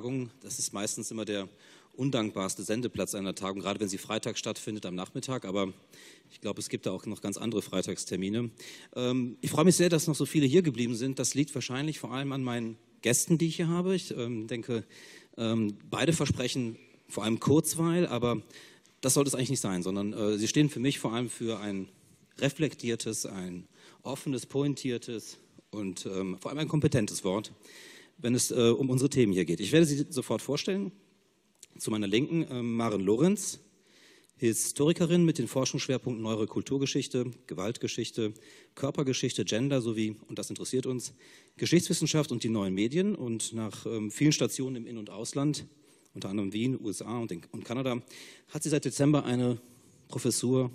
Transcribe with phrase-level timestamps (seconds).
[0.00, 0.30] Tagung.
[0.40, 1.46] Das ist meistens immer der
[1.94, 5.44] undankbarste Sendeplatz einer Tagung, gerade wenn sie Freitag stattfindet am Nachmittag.
[5.44, 5.74] Aber
[6.30, 8.48] ich glaube, es gibt da auch noch ganz andere Freitagstermine.
[8.96, 11.18] Ähm, ich freue mich sehr, dass noch so viele hier geblieben sind.
[11.18, 13.94] Das liegt wahrscheinlich vor allem an meinen Gästen, die ich hier habe.
[13.94, 14.84] Ich ähm, denke,
[15.36, 18.40] ähm, beide versprechen vor allem Kurzweil, aber
[19.02, 21.60] das sollte es eigentlich nicht sein, sondern äh, sie stehen für mich vor allem für
[21.60, 21.90] ein
[22.38, 23.68] reflektiertes, ein
[24.02, 25.36] offenes, pointiertes
[25.70, 27.52] und ähm, vor allem ein kompetentes Wort
[28.22, 29.60] wenn es äh, um unsere Themen hier geht.
[29.60, 30.92] Ich werde sie sofort vorstellen.
[31.78, 33.60] Zu meiner Linken äh, Maren Lorenz,
[34.36, 38.32] Historikerin mit den Forschungsschwerpunkten Neuere Kulturgeschichte, Gewaltgeschichte,
[38.74, 41.12] Körpergeschichte, Gender sowie, und das interessiert uns,
[41.58, 43.14] Geschichtswissenschaft und die neuen Medien.
[43.14, 45.66] Und nach ähm, vielen Stationen im In- und Ausland,
[46.14, 48.02] unter anderem Wien, USA und, in, und Kanada,
[48.48, 49.60] hat sie seit Dezember eine
[50.08, 50.70] Professur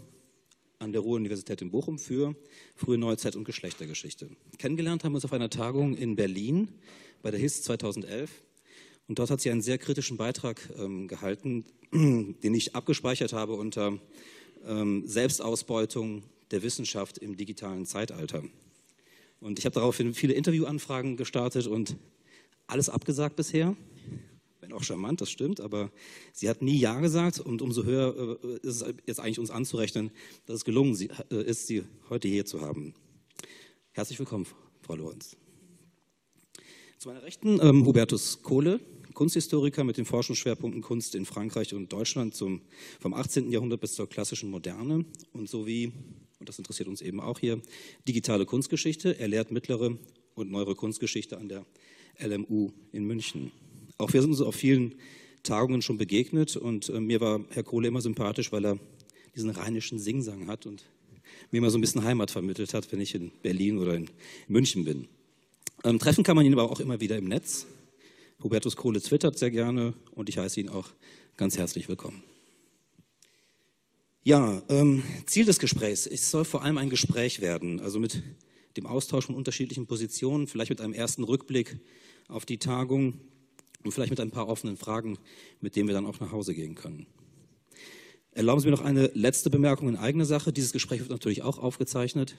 [0.79, 2.35] an der Ruhr-Universität in Bochum für
[2.75, 4.29] frühe Neuzeit und Geschlechtergeschichte.
[4.59, 6.69] Kennengelernt haben wir uns auf einer Tagung in Berlin
[7.25, 8.29] bei der HIS 2011.
[9.07, 13.97] Und dort hat sie einen sehr kritischen Beitrag ähm, gehalten, den ich abgespeichert habe unter
[14.63, 16.21] ähm, Selbstausbeutung
[16.51, 18.43] der Wissenschaft im digitalen Zeitalter.
[19.39, 21.97] Und ich habe daraufhin viele Interviewanfragen gestartet und
[22.67, 23.75] alles abgesagt bisher.
[24.61, 25.91] Wenn auch charmant, das stimmt, aber
[26.31, 30.11] sie hat nie Ja gesagt und umso höher äh, ist es jetzt eigentlich uns anzurechnen,
[30.45, 30.95] dass es gelungen
[31.31, 32.93] äh, ist, sie heute hier zu haben.
[33.93, 34.45] Herzlich willkommen,
[34.83, 35.37] Frau Lorenz.
[36.97, 38.79] Zu meiner Rechten ähm, Hubertus Kohle,
[39.13, 42.61] Kunsthistoriker mit den Forschungsschwerpunkten Kunst in Frankreich und Deutschland zum,
[43.01, 43.51] vom 18.
[43.51, 45.91] Jahrhundert bis zur klassischen Moderne und sowie,
[46.39, 47.61] und das interessiert uns eben auch hier,
[48.07, 49.19] digitale Kunstgeschichte.
[49.19, 49.97] Er lehrt mittlere
[50.35, 51.65] und neuere Kunstgeschichte an der
[52.17, 53.51] LMU in München.
[53.97, 54.95] Auch wir sind uns auf vielen
[55.43, 58.79] Tagungen schon begegnet und äh, mir war Herr Kohle immer sympathisch, weil er
[59.35, 60.85] diesen rheinischen Singsang hat und
[61.51, 64.09] mir immer so ein bisschen Heimat vermittelt hat, wenn ich in Berlin oder in
[64.47, 65.09] München bin.
[65.85, 67.67] Ähm, treffen kann man ihn aber auch immer wieder im Netz.
[68.41, 70.89] Hubertus Kohle twittert sehr gerne und ich heiße ihn auch
[71.37, 72.23] ganz herzlich willkommen.
[74.23, 76.07] Ja, ähm, Ziel des Gesprächs.
[76.07, 78.23] Es soll vor allem ein Gespräch werden, also mit
[78.77, 81.77] dem Austausch von unterschiedlichen Positionen, vielleicht mit einem ersten Rückblick
[82.29, 83.19] auf die Tagung
[83.83, 85.19] und vielleicht mit ein paar offenen Fragen,
[85.61, 87.05] mit denen wir dann auch nach Hause gehen können.
[88.31, 90.51] Erlauben Sie mir noch eine letzte Bemerkung in eigener Sache.
[90.51, 92.35] Dieses Gespräch wird natürlich auch aufgezeichnet.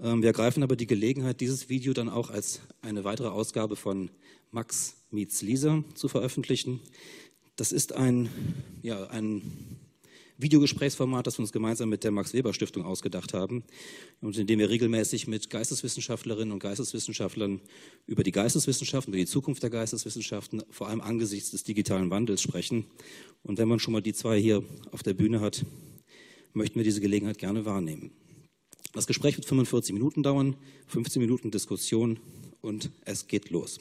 [0.00, 4.10] Ähm, wir ergreifen aber die Gelegenheit, dieses Video dann auch als eine weitere Ausgabe von
[4.50, 6.80] Max Meets Lisa zu veröffentlichen.
[7.56, 8.28] Das ist ein,
[8.82, 9.42] ja, ein
[10.38, 13.64] Videogesprächsformat, das wir uns gemeinsam mit der Max-Weber-Stiftung ausgedacht haben
[14.20, 17.60] und in dem wir regelmäßig mit Geisteswissenschaftlerinnen und Geisteswissenschaftlern
[18.06, 22.84] über die Geisteswissenschaften, über die Zukunft der Geisteswissenschaften, vor allem angesichts des digitalen Wandels sprechen.
[23.42, 25.64] Und wenn man schon mal die zwei hier auf der Bühne hat,
[26.52, 28.10] möchten wir diese Gelegenheit gerne wahrnehmen.
[28.96, 32.18] Das Gespräch wird 45 Minuten dauern, 15 Minuten Diskussion
[32.62, 33.78] und es geht los.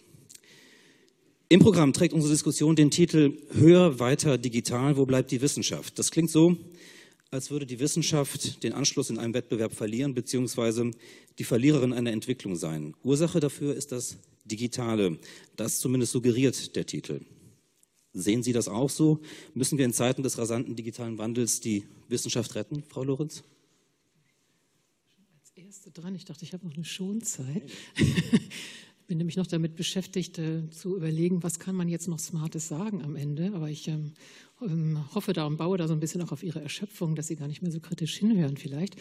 [1.47, 5.97] Im Programm trägt unsere Diskussion den Titel Höher, weiter, digital, wo bleibt die Wissenschaft?
[5.97, 6.57] Das klingt so,
[7.31, 10.91] als würde die Wissenschaft den Anschluss in einem Wettbewerb verlieren, beziehungsweise
[11.39, 12.93] die Verliererin einer Entwicklung sein.
[13.01, 15.17] Ursache dafür ist das Digitale.
[15.55, 17.21] Das zumindest suggeriert der Titel.
[18.11, 19.21] Sehen Sie das auch so?
[19.53, 23.43] Müssen wir in Zeiten des rasanten digitalen Wandels die Wissenschaft retten, Frau Lorenz?
[25.75, 26.15] Erste dran.
[26.15, 27.69] Ich dachte, ich habe noch eine Schonzeit.
[27.97, 28.05] Ich
[29.07, 33.03] bin nämlich noch damit beschäftigt, äh, zu überlegen, was kann man jetzt noch Smartes sagen
[33.03, 33.51] am Ende.
[33.53, 34.13] Aber ich ähm,
[34.61, 37.35] ähm, hoffe da und baue da so ein bisschen auch auf Ihre Erschöpfung, dass Sie
[37.35, 38.95] gar nicht mehr so kritisch hinhören vielleicht.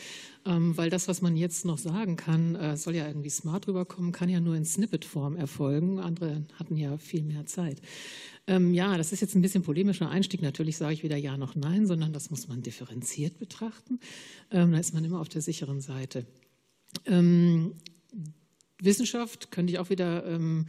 [0.44, 4.10] Ähm, weil das, was man jetzt noch sagen kann, äh, soll ja irgendwie smart rüberkommen,
[4.10, 6.00] kann ja nur in Snippet-Form erfolgen.
[6.00, 7.80] Andere hatten ja viel mehr Zeit.
[8.48, 10.42] Ähm, ja, das ist jetzt ein bisschen polemischer Einstieg.
[10.42, 14.00] Natürlich sage ich weder ja noch nein, sondern das muss man differenziert betrachten.
[14.50, 16.26] Ähm, da ist man immer auf der sicheren Seite.
[17.06, 17.74] Ähm,
[18.78, 20.66] Wissenschaft könnte ich auch wieder ähm,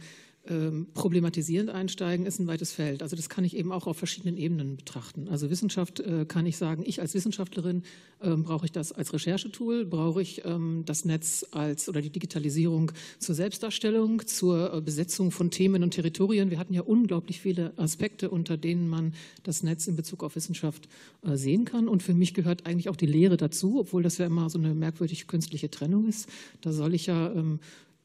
[0.48, 3.02] ähm, problematisierend einsteigen, ist ein weites Feld.
[3.02, 5.28] Also das kann ich eben auch auf verschiedenen Ebenen betrachten.
[5.28, 7.82] Also Wissenschaft äh, kann ich sagen, ich als Wissenschaftlerin
[8.22, 12.92] ähm, brauche ich das als Recherchetool, brauche ich ähm, das Netz als oder die Digitalisierung
[13.18, 16.50] zur Selbstdarstellung, zur äh, Besetzung von Themen und Territorien.
[16.50, 20.88] Wir hatten ja unglaublich viele Aspekte, unter denen man das Netz in Bezug auf Wissenschaft
[21.22, 21.88] äh, sehen kann.
[21.88, 24.74] Und für mich gehört eigentlich auch die Lehre dazu, obwohl das ja immer so eine
[24.74, 26.28] merkwürdig künstliche Trennung ist.
[26.60, 27.32] Da soll ich ja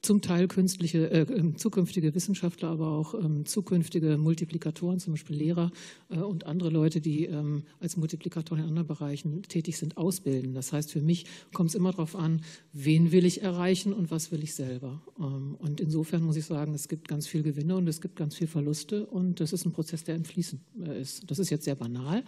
[0.01, 5.71] zum Teil künstliche, äh, ähm, zukünftige Wissenschaftler, aber auch ähm, zukünftige Multiplikatoren, zum Beispiel Lehrer
[6.09, 10.53] äh, und andere Leute, die ähm, als Multiplikatoren in anderen Bereichen tätig sind, ausbilden.
[10.53, 12.41] Das heißt, für mich kommt es immer darauf an,
[12.73, 15.03] wen will ich erreichen und was will ich selber.
[15.19, 18.35] Ähm, und insofern muss ich sagen, es gibt ganz viel Gewinne und es gibt ganz
[18.35, 21.29] viel Verluste und das ist ein Prozess, der im äh, ist.
[21.29, 22.23] Das ist jetzt sehr banal,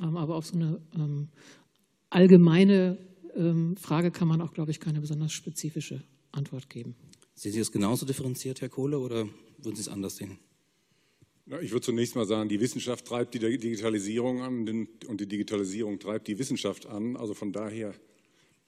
[0.00, 1.28] ähm, aber auf so eine ähm,
[2.10, 2.98] allgemeine
[3.76, 6.02] Frage kann man auch, glaube ich, keine besonders spezifische
[6.32, 6.96] Antwort geben.
[7.38, 10.40] Sehen Sie es genauso differenziert, Herr Kohle, oder würden Sie es anders sehen?
[11.60, 16.26] Ich würde zunächst mal sagen, die Wissenschaft treibt die Digitalisierung an und die Digitalisierung treibt
[16.26, 17.16] die Wissenschaft an.
[17.16, 17.94] Also von daher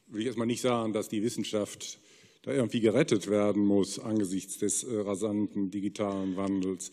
[0.06, 1.99] will ich erstmal nicht sagen, dass die Wissenschaft
[2.43, 6.93] da irgendwie gerettet werden muss angesichts des äh, rasanten digitalen Wandels.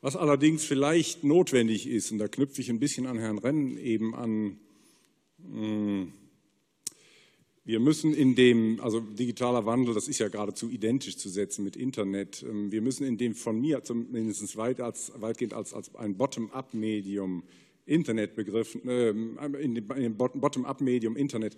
[0.00, 4.14] Was allerdings vielleicht notwendig ist, und da knüpfe ich ein bisschen an Herrn Renn eben
[4.14, 4.60] an,
[5.42, 6.12] hm,
[7.68, 11.76] wir müssen in dem, also digitaler Wandel, das ist ja geradezu identisch zu setzen mit
[11.76, 12.42] Internet.
[12.42, 17.42] Ähm, wir müssen in dem von mir zumindest weit als, weitgehend als, als ein Bottom-up-Medium
[17.84, 21.56] Internet begriffen, äh, in dem Bottom-up-Medium Internet,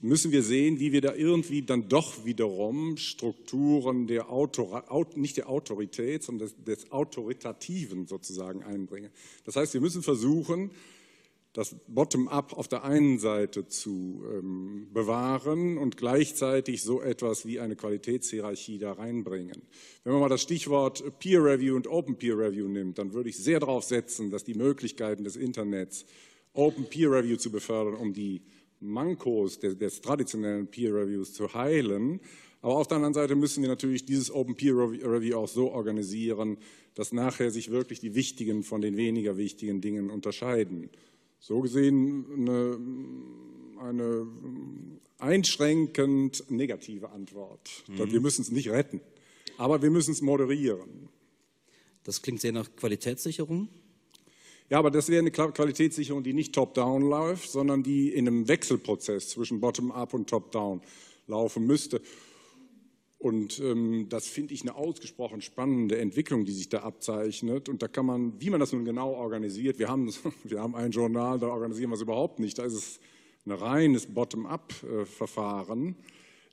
[0.00, 4.84] müssen wir sehen, wie wir da irgendwie dann doch wiederum Strukturen der Autor,
[5.14, 9.10] nicht der Autorität, sondern des, des Autoritativen sozusagen einbringen.
[9.46, 10.70] Das heißt, wir müssen versuchen,
[11.52, 17.74] das Bottom-up auf der einen Seite zu ähm, bewahren und gleichzeitig so etwas wie eine
[17.74, 19.62] Qualitätshierarchie da reinbringen.
[20.04, 23.36] Wenn man mal das Stichwort Peer Review und Open Peer Review nimmt, dann würde ich
[23.36, 26.06] sehr darauf setzen, dass die Möglichkeiten des Internets,
[26.52, 28.42] Open Peer Review zu befördern, um die
[28.80, 32.20] Mankos des, des traditionellen Peer Reviews zu heilen.
[32.62, 36.58] Aber auf der anderen Seite müssen wir natürlich dieses Open Peer Review auch so organisieren,
[36.94, 40.90] dass nachher sich wirklich die wichtigen von den weniger wichtigen Dingen unterscheiden.
[41.40, 42.78] So gesehen eine,
[43.80, 44.26] eine
[45.18, 47.70] einschränkend negative Antwort.
[47.88, 48.12] Mhm.
[48.12, 49.00] Wir müssen es nicht retten,
[49.56, 51.08] aber wir müssen es moderieren.
[52.04, 53.68] Das klingt sehr nach Qualitätssicherung.
[54.68, 59.30] Ja, aber das wäre eine Qualitätssicherung, die nicht top-down läuft, sondern die in einem Wechselprozess
[59.30, 60.82] zwischen bottom-up und top-down
[61.26, 62.00] laufen müsste.
[63.20, 67.68] Und ähm, das finde ich eine ausgesprochen spannende Entwicklung, die sich da abzeichnet.
[67.68, 70.10] Und da kann man, wie man das nun genau organisiert, wir haben,
[70.44, 72.58] wir haben ein Journal, da organisieren wir es überhaupt nicht.
[72.58, 73.00] Da ist es
[73.44, 75.96] ein reines Bottom-up-Verfahren.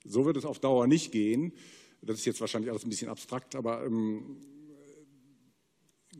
[0.03, 1.53] So wird es auf Dauer nicht gehen.
[2.01, 4.35] Das ist jetzt wahrscheinlich alles ein bisschen abstrakt, aber ähm,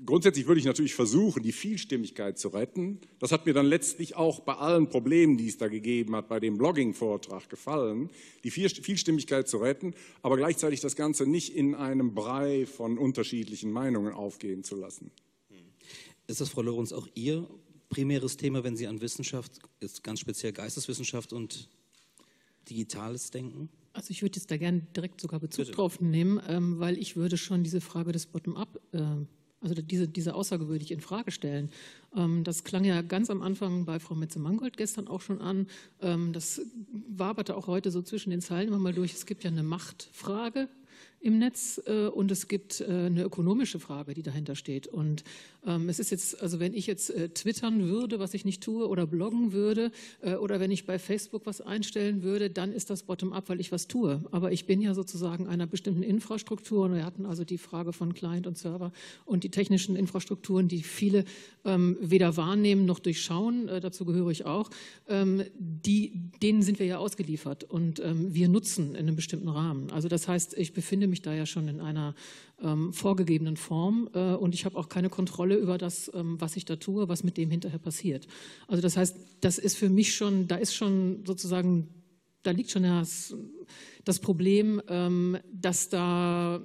[0.05, 2.99] Grundsätzlich würde ich natürlich versuchen, die Vielstimmigkeit zu retten.
[3.19, 6.39] Das hat mir dann letztlich auch bei allen Problemen, die es da gegeben hat, bei
[6.39, 8.09] dem Blogging-Vortrag gefallen,
[8.44, 14.13] die Vielstimmigkeit zu retten, aber gleichzeitig das Ganze nicht in einem Brei von unterschiedlichen Meinungen
[14.13, 15.11] aufgehen zu lassen.
[16.27, 17.47] Ist das, Frau Lorenz, auch Ihr
[17.89, 21.69] primäres Thema, wenn Sie an Wissenschaft, jetzt ganz speziell Geisteswissenschaft und
[22.69, 23.69] digitales denken?
[23.94, 25.75] Also ich würde jetzt da gerne direkt sogar Bezug Bitte.
[25.75, 28.99] drauf nehmen, ähm, weil ich würde schon diese Frage des Bottom-up äh,
[29.61, 31.71] also diese, diese Aussage würde ich in Frage stellen.
[32.16, 35.68] Ähm, das klang ja ganz am Anfang bei Frau Metze-Mangold gestern auch schon an.
[36.02, 36.61] Ähm, das
[37.07, 39.14] waberte auch heute so zwischen den Zeilen immer mal durch.
[39.14, 40.69] Es gibt ja eine Machtfrage
[41.19, 44.88] im Netz äh, und es gibt äh, eine ökonomische Frage, die dahinter steht.
[44.88, 45.24] Und
[45.66, 48.88] ähm, es ist jetzt, also wenn ich jetzt äh, twittern würde, was ich nicht tue,
[48.88, 53.04] oder bloggen würde, äh, oder wenn ich bei Facebook was einstellen würde, dann ist das
[53.04, 54.24] bottom-up, weil ich was tue.
[54.31, 58.14] Aber ich bin ja sozusagen einer bestimmten Infrastruktur und wir hatten also die Frage von
[58.14, 58.92] Client und Server
[59.26, 61.26] und die technischen Infrastrukturen, die viele
[61.66, 64.69] ähm, weder wahrnehmen noch durchschauen, äh, dazu gehöre ich auch,
[65.07, 69.92] ähm, die, denen sind wir ja ausgeliefert und ähm, wir nutzen in einem bestimmten Rahmen.
[69.92, 72.14] Also das heißt, ich befinde befinde mich da ja schon in einer
[72.61, 76.66] ähm, vorgegebenen Form äh, und ich habe auch keine Kontrolle über das, ähm, was ich
[76.66, 78.28] da tue, was mit dem hinterher passiert.
[78.68, 81.90] Also das heißt, das ist für mich schon, da ist schon sozusagen,
[82.44, 83.35] da liegt schon das,
[84.04, 86.61] das Problem, ähm, dass da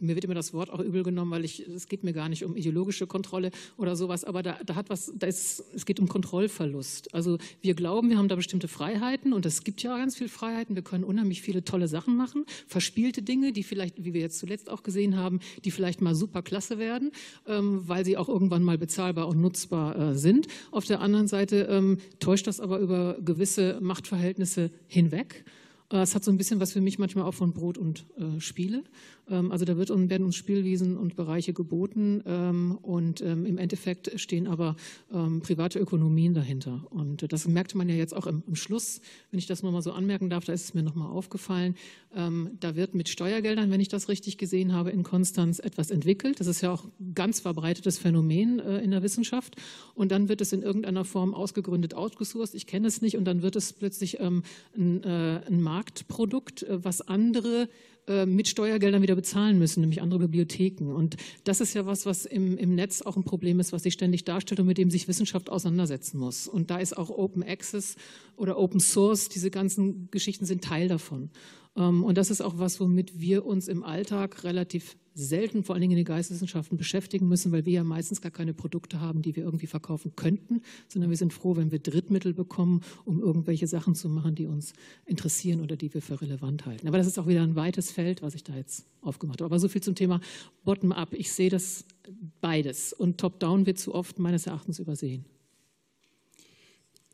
[0.00, 2.44] mir wird immer das Wort auch übel genommen, weil ich, es geht mir gar nicht
[2.44, 6.08] um ideologische Kontrolle oder sowas, aber da, da hat was, da ist, es geht um
[6.08, 7.14] Kontrollverlust.
[7.14, 10.76] Also wir glauben, wir haben da bestimmte Freiheiten und es gibt ja ganz viele Freiheiten.
[10.76, 14.70] Wir können unheimlich viele tolle Sachen machen, verspielte Dinge, die vielleicht, wie wir jetzt zuletzt
[14.70, 17.10] auch gesehen haben, die vielleicht mal super klasse werden,
[17.46, 20.46] ähm, weil sie auch irgendwann mal bezahlbar und nutzbar äh, sind.
[20.70, 25.44] Auf der anderen Seite ähm, täuscht das aber über gewisse Machtverhältnisse hinweg.
[25.90, 28.40] Äh, es hat so ein bisschen was für mich manchmal auch von Brot und äh,
[28.40, 28.84] Spiele.
[29.30, 34.18] Ähm, also da wird, werden uns Spielwiesen und Bereiche geboten ähm, und ähm, im Endeffekt
[34.20, 34.76] stehen aber
[35.08, 36.86] private Ökonomien dahinter.
[36.90, 40.28] Und das merkte man ja jetzt auch im, Schluss, wenn ich das nochmal so anmerken
[40.30, 41.74] darf, da ist es mir nochmal aufgefallen.
[42.14, 46.40] Da wird mit Steuergeldern, wenn ich das richtig gesehen habe, in Konstanz etwas entwickelt.
[46.40, 49.56] Das ist ja auch ein ganz verbreitetes Phänomen äh, in der Wissenschaft.
[49.94, 52.54] Und dann wird es in irgendeiner Form ausgegründet, outgesourced.
[52.54, 53.16] Ich kenne es nicht.
[53.16, 54.42] Und dann wird es plötzlich ein,
[54.76, 57.68] äh, ein Marktprodukt, äh, was andere
[58.08, 60.92] äh, mit Steuergeldern wieder bezahlen müssen, nämlich andere Bibliotheken.
[60.92, 63.92] Und das ist ja was, was im, im Netz auch ein Problem ist, was sich
[63.92, 66.48] ständig darstellt und mit dem sich Wissenschaft auseinandersetzen muss.
[66.48, 67.96] Und da ist auch Open Access
[68.36, 71.30] oder Open Source, diese ganzen Geschichten sind Teil davon.
[71.78, 75.80] Ähm, und das ist auch was, womit wir uns im Alltag relativ selten, vor allen
[75.80, 79.34] Dingen in den Geisteswissenschaften, beschäftigen müssen, weil wir ja meistens gar keine Produkte haben, die
[79.34, 83.94] wir irgendwie verkaufen könnten, sondern wir sind froh, wenn wir Drittmittel bekommen, um irgendwelche Sachen
[83.96, 84.74] zu machen, die uns
[85.06, 86.86] interessieren oder die wir für relevant halten.
[86.86, 89.46] Aber das ist auch wieder ein weites Feld, was ich da jetzt aufgemacht habe.
[89.46, 90.20] Aber so viel zum Thema
[90.64, 91.14] Bottom-up.
[91.14, 91.84] Ich sehe das
[92.40, 92.92] beides.
[92.92, 95.24] Und Top-down wird zu oft meines Erachtens übersehen.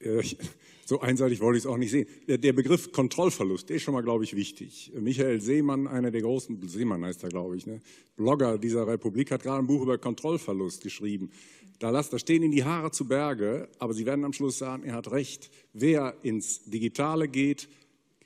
[0.00, 0.22] Äh,
[0.86, 2.06] so einseitig wollte ich es auch nicht sehen.
[2.26, 4.92] Der Begriff Kontrollverlust, der ist schon mal, glaube ich, wichtig.
[4.98, 7.80] Michael Seemann, einer der großen, Seemann heißt er, glaube ich, ne?
[8.16, 11.30] Blogger dieser Republik, hat gerade ein Buch über Kontrollverlust geschrieben.
[11.78, 14.84] Da, las, da stehen in die Haare zu Berge, aber Sie werden am Schluss sagen,
[14.84, 15.50] er hat recht.
[15.72, 17.68] Wer ins Digitale geht,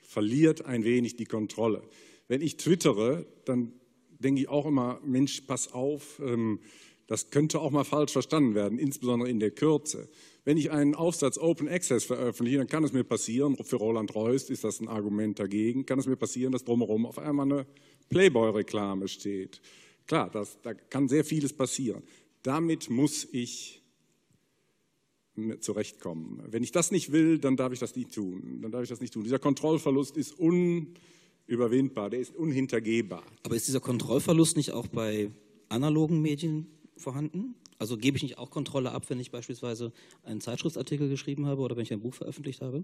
[0.01, 1.81] verliert ein wenig die Kontrolle.
[2.27, 3.73] Wenn ich twittere, dann
[4.19, 6.59] denke ich auch immer, Mensch, pass auf, ähm,
[7.07, 10.09] das könnte auch mal falsch verstanden werden, insbesondere in der Kürze.
[10.45, 14.49] Wenn ich einen Aufsatz Open Access veröffentliche, dann kann es mir passieren, für Roland Reust
[14.49, 17.65] ist das ein Argument dagegen, kann es mir passieren, dass drumherum auf einmal eine
[18.09, 19.61] Playboy-Reklame steht.
[20.07, 22.01] Klar, das, da kann sehr vieles passieren.
[22.41, 23.79] Damit muss ich
[25.59, 26.41] zurechtkommen.
[26.47, 28.59] Wenn ich das nicht will, dann darf ich das nicht tun.
[28.61, 29.23] Dann darf ich das nicht tun.
[29.23, 33.23] Dieser Kontrollverlust ist unüberwindbar, der ist unhintergehbar.
[33.43, 35.31] Aber ist dieser Kontrollverlust nicht auch bei
[35.69, 36.67] analogen Medien
[36.97, 37.55] vorhanden?
[37.79, 39.91] Also gebe ich nicht auch Kontrolle ab, wenn ich beispielsweise
[40.23, 42.83] einen Zeitschriftsartikel geschrieben habe oder wenn ich ein Buch veröffentlicht habe?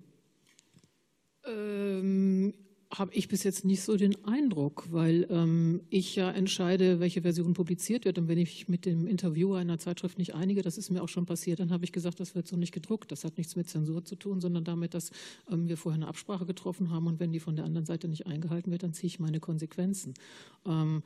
[1.46, 2.54] Ähm,
[2.94, 7.54] habe ich bis jetzt nicht so den Eindruck, weil ähm, ich ja entscheide, welche Version
[7.54, 8.18] publiziert wird.
[8.18, 11.26] Und wenn ich mit dem Interviewer einer Zeitschrift nicht einige, das ist mir auch schon
[11.26, 13.12] passiert, dann habe ich gesagt, das wird so nicht gedruckt.
[13.12, 15.12] Das hat nichts mit Zensur zu tun, sondern damit, dass
[15.52, 18.28] ähm, wir vorher eine Absprache getroffen haben und wenn die von der anderen Seite nicht
[18.28, 20.14] eingehalten wird, dann ziehe ich meine Konsequenzen.
[20.66, 21.04] Ähm,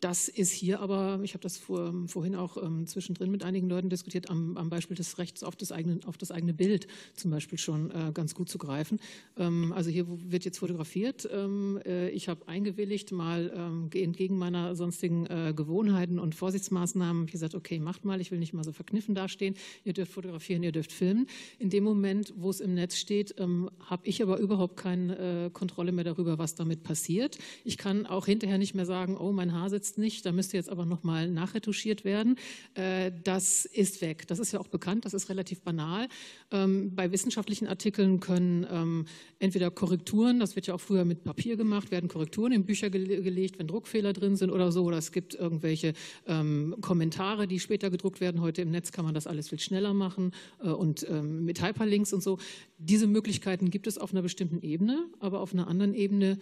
[0.00, 3.90] das ist hier aber, ich habe das vor, vorhin auch ähm, zwischendrin mit einigen Leuten
[3.90, 7.58] diskutiert, am, am, Beispiel des Rechts auf das eigene, auf das eigene Bild zum Beispiel
[7.58, 8.98] schon äh, ganz gut zu greifen.
[9.36, 11.28] Ähm, also hier wird jetzt fotografiert.
[11.30, 17.54] Ähm, äh, ich habe eingewilligt, mal ähm, entgegen meiner sonstigen äh, Gewohnheiten und Vorsichtsmaßnahmen gesagt,
[17.54, 19.54] okay, macht mal, ich will nicht mal so verkniffen dastehen.
[19.84, 21.26] Ihr dürft fotografieren, ihr dürft filmen.
[21.58, 25.50] In dem Moment, wo es im Netz steht, ähm, habe ich aber überhaupt keine äh,
[25.50, 27.36] Kontrolle mehr darüber, was damit passiert.
[27.64, 30.56] Ich kann auch hinterher nicht mehr sagen, oh, mein Haar sitzt jetzt nicht, da müsste
[30.56, 32.36] jetzt aber nochmal nachretuschiert werden.
[32.74, 34.26] Äh, das ist weg.
[34.28, 36.08] Das ist ja auch bekannt, das ist relativ banal.
[36.52, 39.06] Ähm, bei wissenschaftlichen Artikeln können ähm,
[39.38, 43.58] entweder Korrekturen, das wird ja auch früher mit Papier gemacht, werden Korrekturen in Bücher gelegt,
[43.58, 44.84] wenn Druckfehler drin sind oder so.
[44.84, 45.94] Oder es gibt irgendwelche
[46.26, 48.40] ähm, Kommentare, die später gedruckt werden.
[48.40, 50.32] Heute im Netz kann man das alles viel schneller machen
[50.62, 52.38] äh, und mit Hyperlinks und so.
[52.78, 56.38] Diese Möglichkeiten gibt es auf einer bestimmten Ebene, aber auf einer anderen Ebene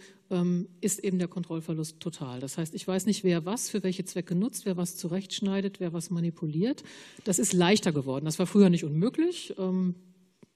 [0.81, 2.39] ist eben der Kontrollverlust total.
[2.39, 5.91] Das heißt, ich weiß nicht, wer was für welche Zwecke nutzt, wer was zurechtschneidet, wer
[5.91, 6.83] was manipuliert.
[7.23, 8.25] Das ist leichter geworden.
[8.25, 9.55] Das war früher nicht unmöglich.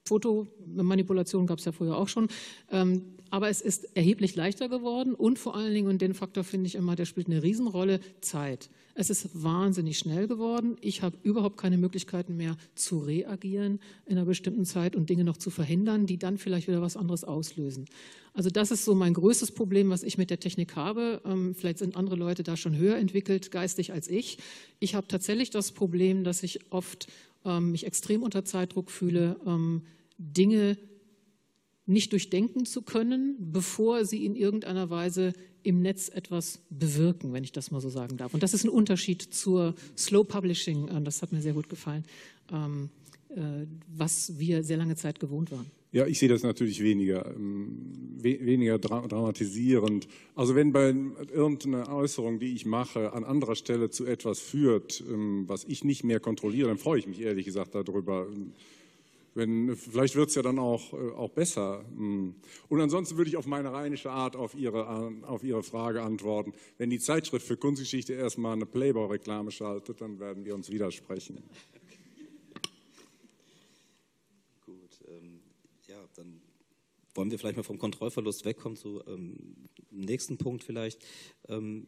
[0.05, 2.27] Fotomanipulation gab es ja früher auch schon.
[2.72, 6.67] Ähm, aber es ist erheblich leichter geworden und vor allen Dingen, und den Faktor finde
[6.67, 8.69] ich immer, der spielt eine Riesenrolle, Zeit.
[8.93, 10.77] Es ist wahnsinnig schnell geworden.
[10.81, 15.38] Ich habe überhaupt keine Möglichkeiten mehr zu reagieren in einer bestimmten Zeit und Dinge noch
[15.38, 17.86] zu verhindern, die dann vielleicht wieder was anderes auslösen.
[18.36, 21.22] Also das ist so mein größtes Problem, was ich mit der Technik habe.
[21.25, 24.38] Ähm, vielleicht sind andere Leute da schon höher entwickelt, geistig als ich.
[24.79, 27.07] Ich habe tatsächlich das Problem, dass ich oft
[27.45, 29.81] mich extrem unter Zeitdruck fühle, ähm,
[30.17, 30.77] Dinge
[31.85, 35.33] nicht durchdenken zu können, bevor sie in irgendeiner Weise
[35.63, 38.33] im Netz etwas bewirken, wenn ich das mal so sagen darf.
[38.33, 42.05] Und das ist ein Unterschied zur Slow Publishing, äh, das hat mir sehr gut gefallen,
[42.51, 43.02] ähm, äh,
[43.87, 45.65] was wir sehr lange Zeit gewohnt waren.
[45.91, 50.07] Ja, ich sehe das natürlich weniger, ähm, weniger dramatisierend.
[50.33, 55.43] Also wenn bei irgendeiner Äußerung, die ich mache, an anderer Stelle zu etwas führt, ähm,
[55.47, 58.27] was ich nicht mehr kontrolliere, dann freue ich mich ehrlich gesagt darüber.
[59.35, 61.83] Wenn, vielleicht wird es ja dann auch, äh, auch besser.
[61.95, 62.35] Hm.
[62.69, 66.53] Und ansonsten würde ich auf meine rheinische Art auf Ihre, auf Ihre Frage antworten.
[66.77, 71.37] Wenn die Zeitschrift für Kunstgeschichte erstmal eine Playboy-Reklame schaltet, dann werden wir uns widersprechen.
[74.65, 75.39] Gut, ähm,
[75.87, 76.41] ja, dann
[77.15, 81.03] wollen wir vielleicht mal vom Kontrollverlust wegkommen zu ähm, nächsten Punkt vielleicht.
[81.48, 81.88] Ähm,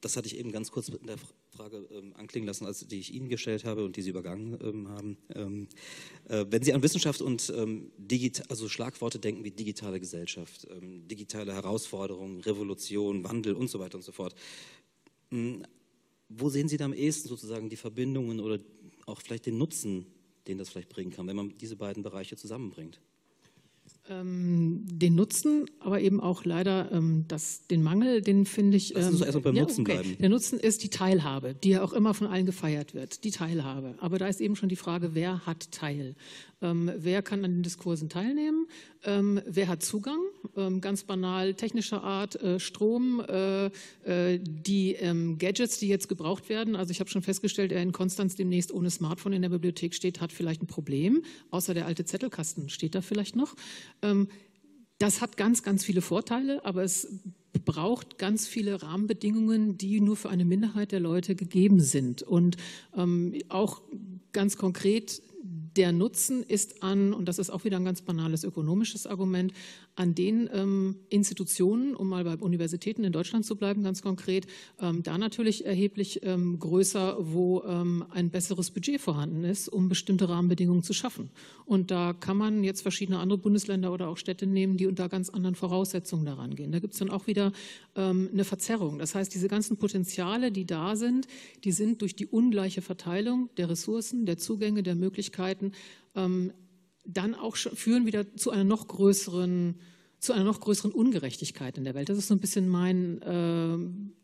[0.00, 1.16] das hatte ich eben ganz kurz in der
[1.50, 4.88] Frage ähm, anklingen lassen, als die ich Ihnen gestellt habe und die Sie übergangen ähm,
[4.88, 5.16] haben.
[5.34, 5.68] Ähm,
[6.28, 7.90] äh, wenn Sie an Wissenschaft und ähm,
[8.48, 14.02] also Schlagworte denken wie digitale Gesellschaft, ähm, digitale Herausforderungen, Revolution, Wandel und so weiter und
[14.02, 14.34] so fort,
[15.30, 15.64] hm,
[16.28, 18.60] wo sehen Sie da am ehesten sozusagen die Verbindungen oder
[19.06, 20.06] auch vielleicht den Nutzen,
[20.46, 23.00] den das vielleicht bringen kann, wenn man diese beiden Bereiche zusammenbringt?
[24.08, 28.94] Ähm, den Nutzen, aber eben auch leider ähm, das, den Mangel, den finde ich.
[28.94, 29.94] Ähm, Lass uns erstmal beim ja, Nutzen okay.
[29.94, 30.16] bleiben.
[30.20, 33.24] Der Nutzen ist die Teilhabe, die ja auch immer von allen gefeiert wird.
[33.24, 33.94] Die Teilhabe.
[33.98, 36.14] Aber da ist eben schon die Frage, wer hat Teil?
[36.62, 38.66] Ähm, wer kann an den Diskursen teilnehmen?
[39.04, 40.18] Ähm, wer hat Zugang?
[40.56, 43.66] Ähm, ganz banal technischer Art, äh, Strom, äh,
[44.04, 46.74] äh, die ähm, Gadgets, die jetzt gebraucht werden.
[46.74, 50.20] Also ich habe schon festgestellt, wer in Konstanz demnächst ohne Smartphone in der Bibliothek steht,
[50.20, 51.22] hat vielleicht ein Problem.
[51.50, 53.54] Außer der alte Zettelkasten steht da vielleicht noch.
[54.02, 54.28] Ähm,
[54.98, 57.08] das hat ganz, ganz viele Vorteile, aber es
[57.64, 62.22] braucht ganz viele Rahmenbedingungen, die nur für eine Minderheit der Leute gegeben sind.
[62.22, 62.56] Und
[62.96, 63.82] ähm, auch
[64.32, 65.22] ganz konkret
[65.76, 69.52] der Nutzen ist an, und das ist auch wieder ein ganz banales ökonomisches Argument,
[69.96, 74.46] an den ähm, Institutionen, um mal bei Universitäten in Deutschland zu bleiben, ganz konkret,
[74.80, 80.28] ähm, da natürlich erheblich ähm, größer, wo ähm, ein besseres Budget vorhanden ist, um bestimmte
[80.28, 81.30] Rahmenbedingungen zu schaffen.
[81.64, 85.30] Und da kann man jetzt verschiedene andere Bundesländer oder auch Städte nehmen, die unter ganz
[85.30, 86.72] anderen Voraussetzungen daran gehen.
[86.72, 87.52] Da gibt es dann auch wieder
[87.94, 88.98] ähm, eine Verzerrung.
[88.98, 91.26] Das heißt, diese ganzen Potenziale, die da sind,
[91.64, 95.72] die sind durch die ungleiche Verteilung der Ressourcen, der Zugänge, der Möglichkeiten
[96.14, 96.52] ähm,
[97.06, 99.76] dann auch führen wieder zu einer noch größeren
[100.18, 102.08] zu einer noch größeren Ungerechtigkeit in der Welt.
[102.08, 103.76] Das ist so ein bisschen mein äh,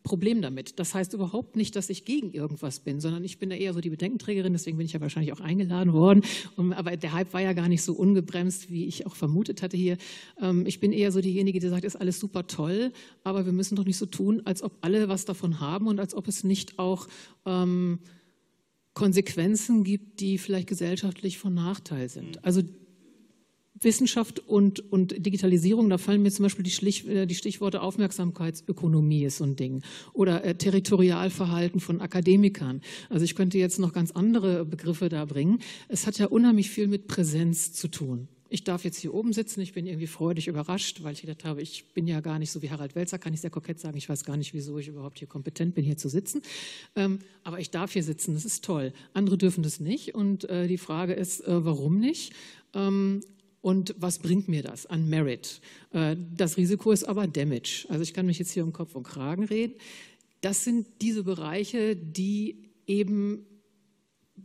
[0.02, 0.78] Problem damit.
[0.78, 3.80] Das heißt überhaupt nicht, dass ich gegen irgendwas bin, sondern ich bin da eher so
[3.80, 6.24] die Bedenkenträgerin, deswegen bin ich ja wahrscheinlich auch eingeladen worden.
[6.56, 9.76] Und, aber der Hype war ja gar nicht so ungebremst, wie ich auch vermutet hatte
[9.76, 9.98] hier.
[10.40, 13.76] Ähm, ich bin eher so diejenige, die sagt, ist alles super toll, aber wir müssen
[13.76, 16.78] doch nicht so tun, als ob alle was davon haben und als ob es nicht
[16.78, 17.06] auch
[17.44, 17.98] ähm,
[18.94, 22.44] Konsequenzen gibt, die vielleicht gesellschaftlich von Nachteil sind.
[22.44, 22.62] Also
[23.85, 29.24] Wissenschaft und, und Digitalisierung, da fallen mir zum Beispiel die, Schlich, äh, die Stichworte Aufmerksamkeitsökonomie
[29.24, 32.81] ist so ein Ding oder äh, Territorialverhalten von Akademikern.
[33.09, 35.59] Also ich könnte jetzt noch ganz andere Begriffe da bringen.
[35.88, 39.62] Es hat ja unheimlich viel mit Präsenz zu tun ich darf jetzt hier oben sitzen,
[39.62, 42.60] ich bin irgendwie freudig überrascht, weil ich gedacht habe, ich bin ja gar nicht so
[42.60, 45.18] wie Harald Welzer, kann ich sehr kokett sagen, ich weiß gar nicht, wieso ich überhaupt
[45.18, 46.42] hier kompetent bin, hier zu sitzen.
[46.94, 48.92] Ähm, aber ich darf hier sitzen, das ist toll.
[49.14, 52.34] Andere dürfen das nicht und äh, die Frage ist, äh, warum nicht?
[52.74, 53.22] Ähm,
[53.62, 55.62] und was bringt mir das an Merit?
[55.92, 57.86] Äh, das Risiko ist aber Damage.
[57.88, 59.74] Also ich kann mich jetzt hier um Kopf und Kragen reden.
[60.42, 63.46] Das sind diese Bereiche, die eben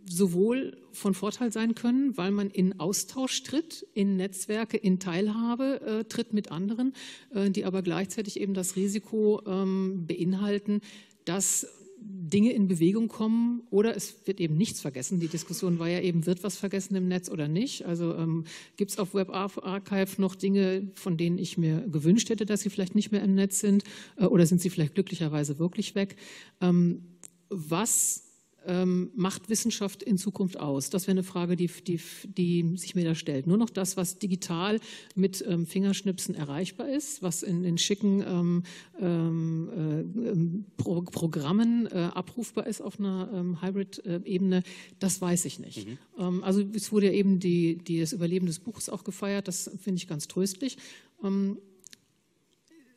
[0.06, 6.04] sowohl von Vorteil sein können, weil man in Austausch tritt, in Netzwerke, in Teilhabe äh,
[6.06, 6.94] tritt mit anderen,
[7.34, 10.82] äh, die aber gleichzeitig eben das Risiko ähm, beinhalten,
[11.26, 11.68] dass
[12.00, 15.20] Dinge in Bewegung kommen oder es wird eben nichts vergessen.
[15.20, 17.86] Die Diskussion war ja eben, wird was vergessen im Netz oder nicht?
[17.86, 22.46] Also ähm, gibt es auf Web Archive noch Dinge, von denen ich mir gewünscht hätte,
[22.46, 23.84] dass sie vielleicht nicht mehr im Netz sind
[24.18, 26.16] äh, oder sind sie vielleicht glücklicherweise wirklich weg?
[26.62, 27.18] Ähm,
[27.50, 28.27] was
[28.68, 30.90] ähm, macht Wissenschaft in Zukunft aus?
[30.90, 33.48] Das wäre eine Frage, die, die, die, sich mir da stellt.
[33.48, 34.80] Nur noch das, was digital
[35.16, 38.64] mit ähm, Fingerschnipsen erreichbar ist, was in, in schicken ähm,
[39.00, 44.64] ähm äh, ähm, Pro Programmen äh, abrufbar ist auf einer ähm, Hybrid-Ebene,
[45.00, 45.88] das weiß ich nicht.
[46.18, 46.44] Mhm.
[46.44, 49.98] also es wurde ja eben die, die, das Überleben des Buches auch gefeiert, das finde
[49.98, 50.78] ich ganz tröstlich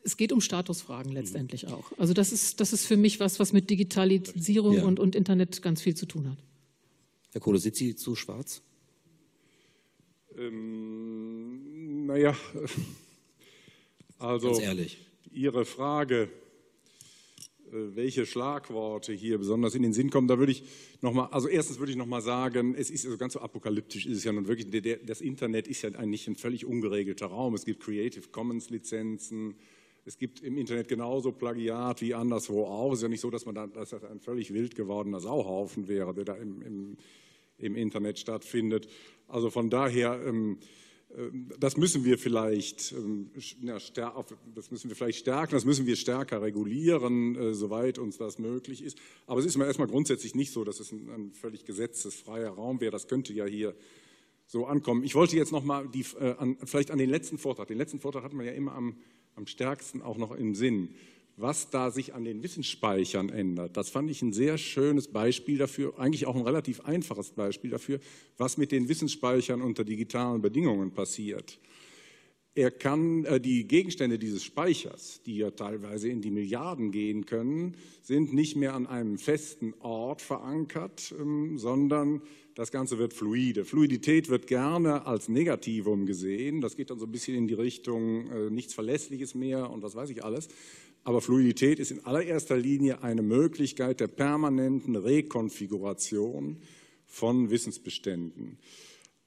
[0.03, 1.91] es geht um Statusfragen letztendlich auch.
[1.97, 4.83] Also das ist, das ist für mich was, was mit Digitalisierung ja.
[4.83, 6.37] und, und Internet ganz viel zu tun hat.
[7.31, 8.61] Herr Kohle, sind Sie zu schwarz?
[10.37, 12.35] Ähm, naja,
[14.19, 14.97] also ganz ehrlich.
[15.31, 16.29] Ihre Frage,
[17.71, 20.63] äh, welche Schlagworte hier besonders in den Sinn kommen, da würde ich
[21.01, 24.23] nochmal, also erstens würde ich nochmal sagen, es ist also ganz so apokalyptisch, ist es
[24.23, 27.53] ja nun wirklich, der, das Internet ist ja eigentlich ein völlig ungeregelter Raum.
[27.55, 29.55] Es gibt Creative Commons Lizenzen,
[30.05, 32.91] es gibt im Internet genauso Plagiat wie anderswo auch.
[32.91, 35.87] Es ist ja nicht so, dass, man da, dass das ein völlig wild gewordener Sauhaufen
[35.87, 36.97] wäre, der da im, im,
[37.57, 38.87] im Internet stattfindet.
[39.27, 40.57] Also von daher, ähm,
[41.09, 43.29] äh, das müssen wir vielleicht, ähm,
[43.65, 48.83] das müssen wir vielleicht stärken, das müssen wir stärker regulieren, äh, soweit uns das möglich
[48.83, 48.97] ist.
[49.27, 52.91] Aber es ist mir erstmal grundsätzlich nicht so, dass es ein, völlig gesetzesfreier Raum wäre.
[52.91, 53.75] Das könnte ja hier
[54.47, 55.03] so ankommen.
[55.03, 56.35] Ich wollte jetzt noch mal die, äh,
[56.65, 57.67] vielleicht an den letzten Vortrag.
[57.67, 58.95] Den letzten Vortrag hatten wir ja immer am
[59.35, 60.89] am stärksten auch noch im Sinn,
[61.37, 63.75] was da sich an den Wissensspeichern ändert.
[63.77, 67.99] Das fand ich ein sehr schönes Beispiel dafür, eigentlich auch ein relativ einfaches Beispiel dafür,
[68.37, 71.59] was mit den Wissensspeichern unter digitalen Bedingungen passiert.
[72.53, 77.77] er kann äh, die Gegenstände dieses Speichers, die ja teilweise in die Milliarden gehen können,
[78.01, 82.21] sind nicht mehr an einem festen Ort verankert, ähm, sondern
[82.55, 83.65] das Ganze wird fluide.
[83.65, 86.61] Fluidität wird gerne als Negativum gesehen.
[86.61, 89.95] Das geht dann so ein bisschen in die Richtung äh, nichts Verlässliches mehr und was
[89.95, 90.49] weiß ich alles.
[91.03, 96.57] Aber Fluidität ist in allererster Linie eine Möglichkeit der permanenten Rekonfiguration
[97.05, 98.59] von Wissensbeständen.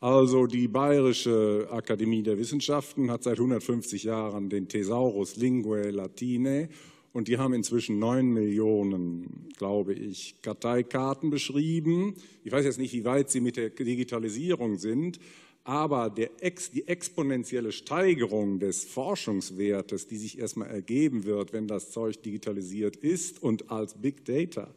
[0.00, 6.68] Also die Bayerische Akademie der Wissenschaften hat seit 150 Jahren den Thesaurus Linguae Latinae
[7.14, 12.16] und die haben inzwischen neun Millionen, glaube ich, Karteikarten beschrieben.
[12.42, 15.20] Ich weiß jetzt nicht, wie weit sie mit der Digitalisierung sind,
[15.62, 22.20] aber Ex, die exponentielle Steigerung des Forschungswertes, die sich erstmal ergeben wird, wenn das Zeug
[22.20, 24.74] digitalisiert ist und als Big Data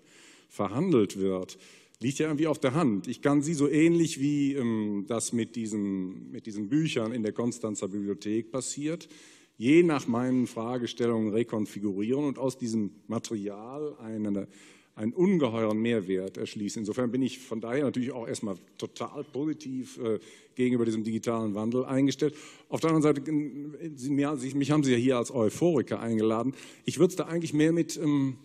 [0.47, 1.58] verhandelt wird,
[2.00, 3.08] liegt ja irgendwie auf der Hand.
[3.08, 7.34] Ich kann sie so ähnlich wie ähm, das mit diesen, mit diesen Büchern in der
[7.34, 9.10] Konstanzer Bibliothek passiert,
[9.57, 14.47] je nach meinen Fragestellungen rekonfigurieren und aus diesem Material eine,
[14.95, 16.81] einen ungeheuren Mehrwert erschließen.
[16.81, 20.19] Insofern bin ich von daher natürlich auch erstmal total positiv äh,
[20.55, 22.35] gegenüber diesem digitalen Wandel eingestellt.
[22.69, 26.53] Auf der anderen Seite, äh, Sie, mich haben Sie ja hier als Euphoriker eingeladen.
[26.85, 27.97] Ich würde es da eigentlich mehr mit...
[27.97, 28.37] Ähm,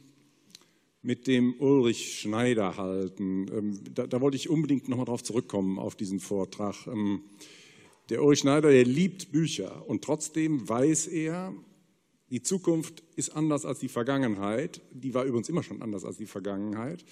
[1.04, 3.48] mit dem Ulrich Schneider halten.
[3.52, 6.86] Ähm, da, da wollte ich unbedingt nochmal darauf zurückkommen, auf diesen Vortrag.
[8.12, 11.54] Der Ulrich Schneider, der liebt Bücher und trotzdem weiß er,
[12.28, 14.82] die Zukunft ist anders als die Vergangenheit.
[14.92, 17.06] Die war übrigens immer schon anders als die Vergangenheit.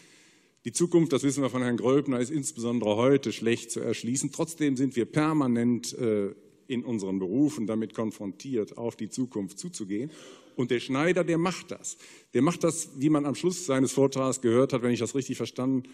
[0.66, 4.30] Die Zukunft, das wissen wir von Herrn Gröbner, ist insbesondere heute schlecht zu erschließen.
[4.30, 6.34] Trotzdem sind wir permanent äh,
[6.66, 10.10] in unseren Berufen damit konfrontiert, auf die Zukunft zuzugehen.
[10.54, 11.96] Und der Schneider, der macht das.
[12.34, 15.38] Der macht das, wie man am Schluss seines Vortrags gehört hat, wenn ich das richtig
[15.38, 15.84] verstanden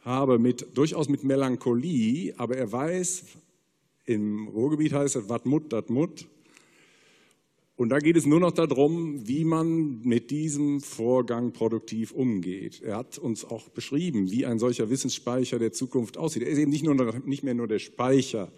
[0.00, 3.22] habe, mit, durchaus mit Melancholie, aber er weiß,
[4.08, 6.26] im Ruhrgebiet heißt es, wat mut, dat mut.
[7.76, 12.82] Und da geht es nur noch darum, wie man mit diesem Vorgang produktiv umgeht.
[12.82, 16.42] Er hat uns auch beschrieben, wie ein solcher Wissensspeicher der Zukunft aussieht.
[16.42, 16.94] Er ist eben nicht, nur,
[17.24, 18.50] nicht mehr nur der Speicher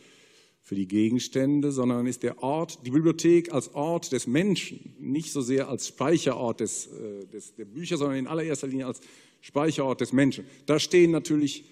[0.62, 5.42] für die Gegenstände, sondern ist der Ort, die Bibliothek als Ort des Menschen, nicht so
[5.42, 9.00] sehr als Speicherort des, äh, des, der Bücher, sondern in allererster Linie als
[9.40, 10.44] Speicherort des Menschen.
[10.66, 11.64] Da stehen natürlich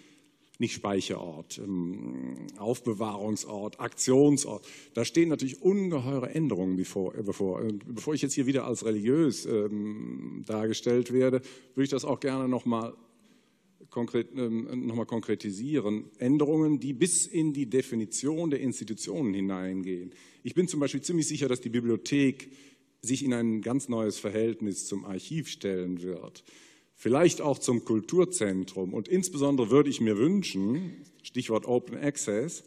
[0.58, 4.66] nicht Speicherort, ähm, Aufbewahrungsort, Aktionsort.
[4.94, 7.12] Da stehen natürlich ungeheure Änderungen bevor.
[7.12, 7.62] bevor.
[7.86, 11.40] Bevor ich jetzt hier wieder als religiös ähm, dargestellt werde,
[11.74, 12.94] würde ich das auch gerne nochmal
[13.90, 20.12] konkret, ähm, nochmal konkretisieren, Änderungen, die bis in die Definition der Institutionen hineingehen.
[20.42, 22.50] Ich bin zum Beispiel ziemlich sicher, dass die Bibliothek
[23.00, 26.44] sich in ein ganz neues Verhältnis zum Archiv stellen wird,
[26.98, 28.92] vielleicht auch zum Kulturzentrum.
[28.92, 32.64] Und insbesondere würde ich mir wünschen, Stichwort Open Access,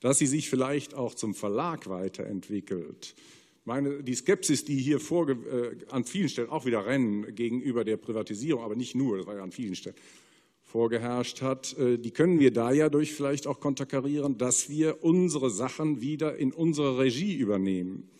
[0.00, 3.14] dass sie sich vielleicht auch zum Verlag weiterentwickelt.
[3.64, 7.98] Meine, die Skepsis, die hier vorge, äh, an vielen Stellen auch wieder rennen gegenüber der
[7.98, 9.96] Privatisierung, aber nicht nur, das war ja an vielen Stellen,
[10.62, 15.50] vorgeherrscht hat, äh, die können wir da ja durch vielleicht auch konterkarieren, dass wir unsere
[15.50, 18.10] Sachen wieder in unsere Regie übernehmen.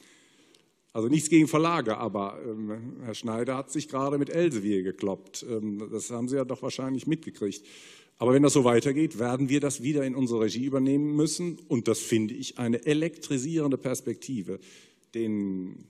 [0.98, 5.46] Also nichts gegen Verlage, aber ähm, Herr Schneider hat sich gerade mit Elsevier gekloppt.
[5.48, 7.64] Ähm, das haben Sie ja doch wahrscheinlich mitgekriegt.
[8.16, 11.60] Aber wenn das so weitergeht, werden wir das wieder in unsere Regie übernehmen müssen.
[11.68, 14.58] Und das finde ich eine elektrisierende Perspektive,
[15.14, 15.84] den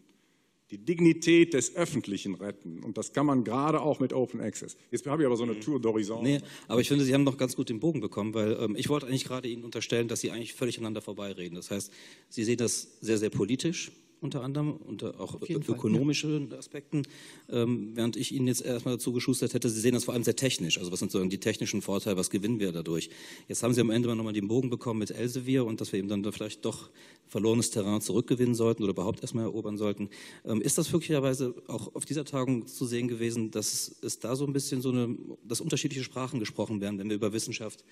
[0.71, 2.85] die Dignität des Öffentlichen retten.
[2.85, 4.77] Und das kann man gerade auch mit Open Access.
[4.91, 5.63] Jetzt habe ich aber so eine mhm.
[5.63, 6.23] Tour d'Horizon.
[6.23, 8.91] Nee, aber ich finde, Sie haben noch ganz gut den Bogen bekommen, weil ähm, ich
[8.91, 11.57] wollte eigentlich gerade Ihnen unterstellen, dass Sie eigentlich völlig aneinander vorbeireden.
[11.57, 11.91] Das heißt,
[12.29, 16.59] Sie sehen das sehr, sehr politisch unter anderem, unter auch ökonomische ja.
[16.59, 17.03] Aspekten,
[17.49, 20.37] ähm, während ich Ihnen jetzt erstmal dazu geschustert hätte, Sie sehen das vor allem sehr
[20.37, 20.79] technisch.
[20.79, 23.11] Also was sind sozusagen die technischen Vorteile, was gewinnen wir dadurch?
[23.47, 26.09] Jetzt haben Sie am Ende nochmal den Bogen bekommen mit Elsevier und dass wir eben
[26.09, 26.91] dann da vielleicht doch
[27.27, 30.09] verlorenes Terrain zurückgewinnen sollten oder überhaupt erstmal erobern sollten.
[30.45, 34.47] Ähm, ist das möglicherweise auch auf dieser Tagung zu sehen gewesen, dass es da so
[34.47, 37.85] ein bisschen so eine, dass unterschiedliche Sprachen gesprochen werden, wenn wir über Wissenschaft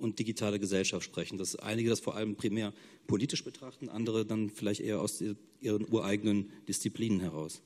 [0.00, 1.38] und digitale Gesellschaft sprechen.
[1.38, 2.72] Dass einige das vor allem primär
[3.06, 5.22] politisch betrachten, andere dann vielleicht eher aus
[5.60, 7.62] ihren ureigenen Disziplinen heraus.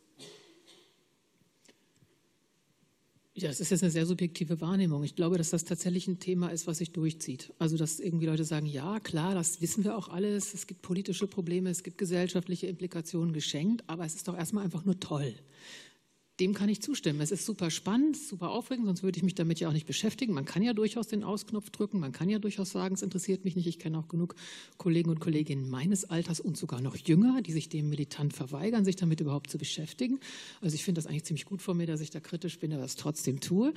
[3.36, 5.02] Ja, das ist jetzt eine sehr subjektive Wahrnehmung.
[5.02, 7.52] Ich glaube, dass das tatsächlich ein Thema ist, was sich durchzieht.
[7.58, 10.54] Also, dass irgendwie Leute sagen, ja, klar, das wissen wir auch alles.
[10.54, 14.84] Es gibt politische Probleme, es gibt gesellschaftliche Implikationen geschenkt, aber es ist doch erstmal einfach
[14.84, 15.34] nur toll.
[16.40, 17.20] Dem kann ich zustimmen.
[17.20, 20.32] Es ist super spannend, super aufregend, sonst würde ich mich damit ja auch nicht beschäftigen.
[20.32, 23.54] Man kann ja durchaus den Ausknopf drücken, man kann ja durchaus sagen, es interessiert mich
[23.54, 23.68] nicht.
[23.68, 24.34] Ich kenne auch genug
[24.76, 28.96] Kollegen und Kolleginnen meines Alters und sogar noch jünger, die sich dem militant verweigern, sich
[28.96, 30.18] damit überhaupt zu beschäftigen.
[30.60, 32.82] Also ich finde das eigentlich ziemlich gut von mir, dass ich da kritisch bin, aber
[32.82, 33.72] es trotzdem tue.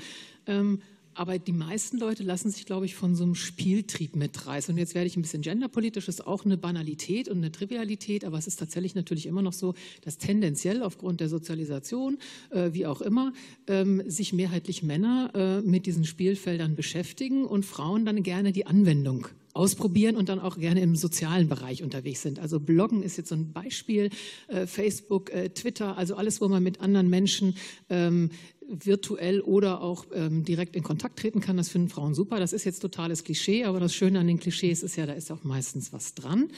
[0.47, 0.81] Ähm,
[1.17, 4.73] aber die meisten Leute lassen sich, glaube ich, von so einem Spieltrieb mitreißen.
[4.73, 8.37] Und jetzt werde ich ein bisschen genderpolitisch, ist auch eine Banalität und eine Trivialität, aber
[8.37, 12.17] es ist tatsächlich natürlich immer noch so, dass tendenziell aufgrund der Sozialisation,
[12.51, 13.33] äh, wie auch immer,
[13.67, 19.27] ähm, sich mehrheitlich Männer äh, mit diesen Spielfeldern beschäftigen und Frauen dann gerne die Anwendung
[19.57, 22.39] ausprobieren und dann auch gerne im sozialen Bereich unterwegs sind.
[22.39, 24.11] Also Bloggen ist jetzt so ein Beispiel,
[24.47, 27.55] äh, Facebook, äh, Twitter, also alles, wo man mit anderen Menschen
[27.89, 28.29] ähm,
[28.67, 31.57] virtuell oder auch ähm, direkt in Kontakt treten kann.
[31.57, 32.39] Das finden Frauen super.
[32.39, 35.31] Das ist jetzt totales Klischee, aber das Schöne an den Klischees ist ja, da ist
[35.31, 36.49] auch meistens was dran.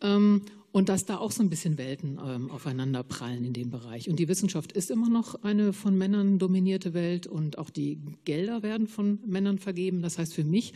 [0.00, 4.08] Ähm, und dass da auch so ein bisschen Welten ähm, aufeinander prallen in dem Bereich.
[4.08, 8.62] Und die Wissenschaft ist immer noch eine von Männern dominierte Welt und auch die Gelder
[8.62, 10.02] werden von Männern vergeben.
[10.02, 10.74] Das heißt, für mich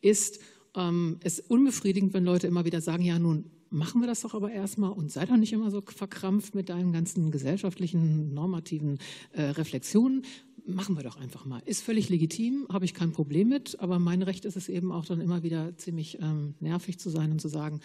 [0.00, 0.40] ist
[0.74, 4.50] ähm, es unbefriedigend, wenn Leute immer wieder sagen, ja nun, machen wir das doch aber
[4.52, 8.98] erstmal und sei doch nicht immer so verkrampft mit deinen ganzen gesellschaftlichen, normativen
[9.32, 10.22] äh, Reflexionen.
[10.66, 11.60] Machen wir doch einfach mal.
[11.66, 15.04] Ist völlig legitim, habe ich kein Problem mit, aber mein Recht ist es eben auch
[15.04, 17.80] dann immer wieder ziemlich ähm, nervig zu sein und zu sagen,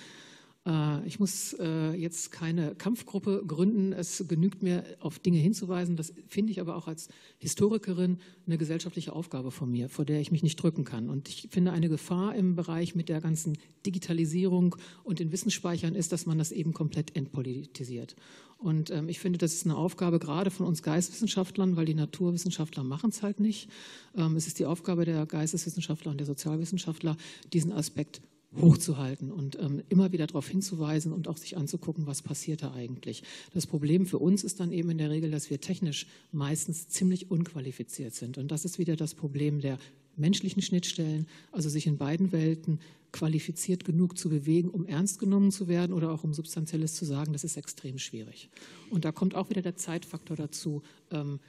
[1.06, 3.94] ich muss äh, jetzt keine Kampfgruppe gründen.
[3.94, 5.96] Es genügt mir, auf Dinge hinzuweisen.
[5.96, 7.08] Das finde ich aber auch als
[7.40, 11.10] Historikerin eine gesellschaftliche Aufgabe von mir, vor der ich mich nicht drücken kann.
[11.10, 16.12] Und ich finde, eine Gefahr im Bereich mit der ganzen Digitalisierung und den Wissensspeichern ist,
[16.12, 18.16] dass man das eben komplett entpolitisiert.
[18.58, 22.84] Und ähm, ich finde, das ist eine Aufgabe gerade von uns Geisteswissenschaftlern, weil die Naturwissenschaftler
[22.84, 23.70] machen es halt nicht.
[24.16, 27.16] Ähm, es ist die Aufgabe der Geisteswissenschaftler und der Sozialwissenschaftler,
[27.54, 28.22] diesen Aspekt
[28.58, 33.24] hochzuhalten und ähm, immer wieder darauf hinzuweisen und auch sich anzugucken, was passiert da eigentlich.
[33.54, 37.30] Das Problem für uns ist dann eben in der Regel, dass wir technisch meistens ziemlich
[37.30, 38.38] unqualifiziert sind.
[38.38, 39.78] Und das ist wieder das Problem der
[40.16, 42.80] menschlichen Schnittstellen, also sich in beiden Welten
[43.12, 47.34] qualifiziert genug zu bewegen, um ernst genommen zu werden oder auch um Substanzielles zu sagen,
[47.34, 48.50] das ist extrem schwierig.
[48.90, 50.82] Und da kommt auch wieder der Zeitfaktor dazu.
[51.12, 51.40] Ähm,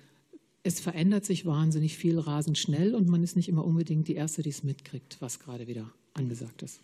[0.62, 4.42] es verändert sich wahnsinnig viel rasend schnell und man ist nicht immer unbedingt die Erste,
[4.42, 6.80] die es mitkriegt, was gerade wieder angesagt ist.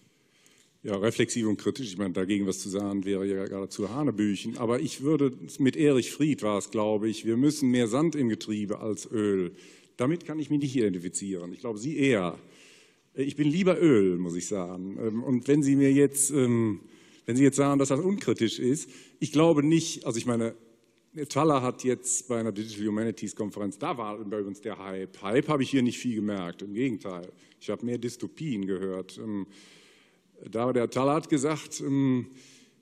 [0.83, 1.89] Ja, reflexiv und kritisch.
[1.89, 4.57] Ich meine, dagegen was zu sagen wäre ja geradezu Hanebüchen.
[4.59, 8.29] Aber ich würde, mit Erich Fried war es, glaube ich, wir müssen mehr Sand im
[8.29, 9.53] Getriebe als Öl.
[9.97, 11.53] Damit kann ich mich nicht identifizieren.
[11.53, 12.39] Ich glaube, Sie eher.
[13.15, 14.99] Ich bin lieber Öl, muss ich sagen.
[15.01, 16.81] Ähm, und wenn Sie mir jetzt, ähm,
[17.25, 20.55] wenn Sie jetzt sagen, dass das unkritisch ist, ich glaube nicht, also ich meine,
[21.31, 25.23] Thaler hat jetzt bei einer Digital Humanities Konferenz, da war bei uns der Hype.
[25.23, 27.33] Hype habe ich hier nicht viel gemerkt, im Gegenteil.
[27.59, 29.19] Ich habe mehr Dystopien gehört.
[30.51, 32.27] Da der Thaler hat gesagt, ähm,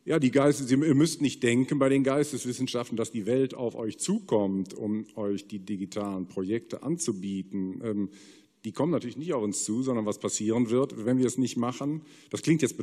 [0.05, 3.99] ja, die Geistes, ihr müsst nicht denken bei den Geisteswissenschaften, dass die Welt auf euch
[3.99, 7.81] zukommt, um euch die digitalen Projekte anzubieten.
[7.83, 8.09] Ähm,
[8.65, 11.57] die kommen natürlich nicht auf uns zu, sondern was passieren wird, wenn wir es nicht
[11.57, 12.03] machen.
[12.31, 12.77] Das klingt jetzt,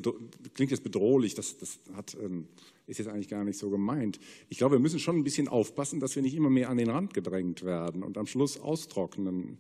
[0.54, 2.48] klingt jetzt bedrohlich, das, das hat, ähm,
[2.86, 4.20] ist jetzt eigentlich gar nicht so gemeint.
[4.50, 6.90] Ich glaube, wir müssen schon ein bisschen aufpassen, dass wir nicht immer mehr an den
[6.90, 9.58] Rand gedrängt werden und am Schluss austrocknen.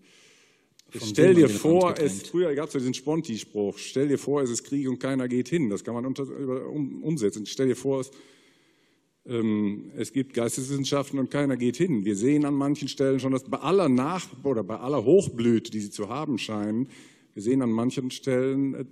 [0.99, 4.63] Stell dir vor, es, früher gab es ja diesen Sponti-Spruch, stell dir vor, es ist
[4.63, 5.69] Krieg und keiner geht hin.
[5.69, 7.45] Das kann man unter, um, umsetzen.
[7.45, 8.11] Stell dir vor, es,
[9.25, 12.03] ähm, es gibt Geisteswissenschaften und keiner geht hin.
[12.03, 15.79] Wir sehen an manchen Stellen schon, dass bei aller Nach- oder bei aller Hochblüte, die
[15.79, 16.89] sie zu haben scheinen,
[17.33, 18.85] wir sehen an manchen Stellen, äh,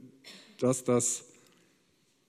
[0.59, 1.25] dass das,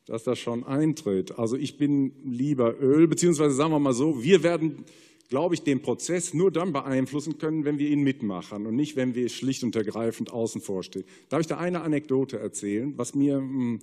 [0.07, 1.39] dass das schon eintritt.
[1.39, 4.85] Also ich bin lieber Öl, beziehungsweise sagen wir mal so, wir werden
[5.31, 9.15] glaube ich, den Prozess nur dann beeinflussen können, wenn wir ihn mitmachen und nicht, wenn
[9.15, 11.05] wir schlicht und ergreifend außen vor stehen.
[11.29, 13.79] Darf ich da eine Anekdote erzählen, was mir, hm,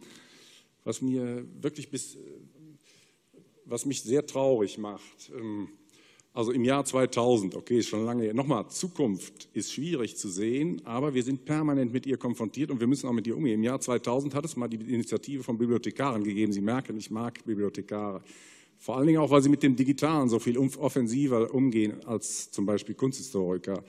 [0.83, 2.17] was mir wirklich bis,
[3.65, 5.31] was mich sehr traurig macht?
[5.35, 5.69] Ähm,
[6.33, 8.33] also im Jahr 2000, okay, ist schon lange her.
[8.33, 12.85] Nochmal, Zukunft ist schwierig zu sehen, aber wir sind permanent mit ihr konfrontiert und wir
[12.85, 13.55] müssen auch mit ihr umgehen.
[13.55, 16.51] Im Jahr 2000 hat es mal die Initiative von Bibliothekaren gegeben.
[16.51, 18.21] Sie merken, ich mag Bibliothekare.
[18.77, 22.65] Vor allen Dingen auch, weil sie mit dem Digitalen so viel offensiver umgehen als zum
[22.65, 23.83] Beispiel Kunsthistoriker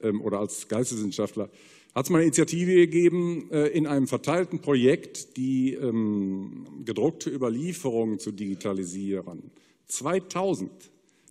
[0.00, 1.50] ähm, oder als Geisteswissenschaftler.
[1.94, 8.18] Hat es mal eine Initiative gegeben, äh, in einem verteilten Projekt die ähm, gedruckte Überlieferung
[8.18, 9.50] zu digitalisieren.
[9.86, 10.70] 2000,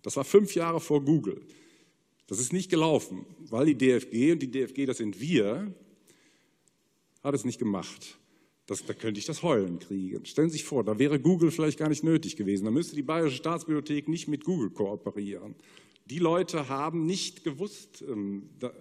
[0.02, 1.40] das war fünf Jahre vor Google.
[2.26, 5.74] Das ist nicht gelaufen, weil die DFG, und die DFG, das sind wir,
[7.22, 8.18] hat es nicht gemacht.
[8.66, 10.24] Das, da könnte ich das Heulen kriegen.
[10.24, 12.64] Stellen Sie sich vor, da wäre Google vielleicht gar nicht nötig gewesen.
[12.64, 15.54] Da müsste die Bayerische Staatsbibliothek nicht mit Google kooperieren.
[16.06, 18.72] Die Leute haben nicht gewusst, ähm, da,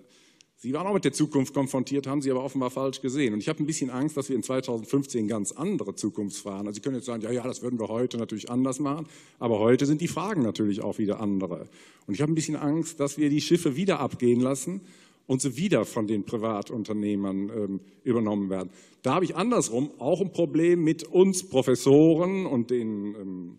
[0.55, 3.33] sie waren auch mit der Zukunft konfrontiert, haben sie aber offenbar falsch gesehen.
[3.33, 6.81] Und ich habe ein bisschen Angst, dass wir in 2015 ganz andere Zukunftsfragen, also Sie
[6.81, 9.07] können jetzt sagen, ja, ja, das würden wir heute natürlich anders machen,
[9.39, 11.67] aber heute sind die Fragen natürlich auch wieder andere.
[12.07, 14.81] Und ich habe ein bisschen Angst, dass wir die Schiffe wieder abgehen lassen
[15.25, 18.69] und sie wieder von den Privatunternehmern ähm, übernommen werden.
[19.01, 23.57] Da habe ich andersrum auch ein Problem mit uns Professoren und den, ähm,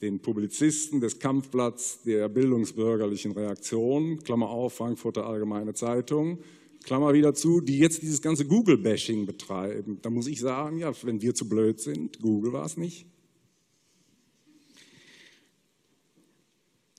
[0.00, 6.38] den Publizisten des Kampfblatts der bildungsbürgerlichen Reaktion, Klammer auf, Frankfurter Allgemeine Zeitung,
[6.84, 9.98] Klammer wieder zu, die jetzt dieses ganze Google-Bashing betreiben.
[10.02, 13.06] Da muss ich sagen, ja, wenn wir zu blöd sind, Google war es nicht.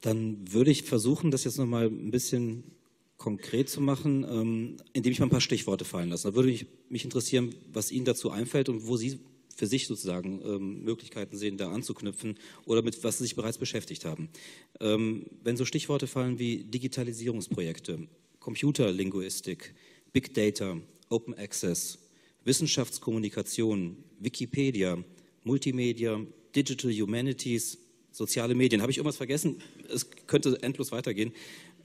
[0.02, 2.77] Dann würde ich versuchen, das jetzt nochmal ein bisschen
[3.18, 6.30] konkret zu machen, ähm, indem ich mal ein paar Stichworte fallen lasse.
[6.30, 9.20] Da würde mich, mich interessieren, was Ihnen dazu einfällt und wo Sie
[9.56, 14.06] für sich sozusagen ähm, Möglichkeiten sehen, da anzuknüpfen oder mit was Sie sich bereits beschäftigt
[14.06, 14.30] haben.
[14.80, 18.08] Ähm, wenn so Stichworte fallen wie Digitalisierungsprojekte,
[18.40, 19.74] Computerlinguistik,
[20.14, 21.98] Big Data, Open Access,
[22.44, 25.04] Wissenschaftskommunikation, Wikipedia,
[25.44, 26.22] Multimedia,
[26.56, 27.80] Digital Humanities,
[28.12, 28.82] soziale Medien.
[28.82, 29.62] Habe ich irgendwas vergessen?
[29.90, 31.32] Es könnte endlos weitergehen.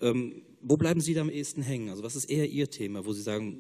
[0.03, 1.89] Ähm, wo bleiben Sie da am ehesten hängen?
[1.89, 3.59] Also was ist eher Ihr Thema, wo Sie sagen,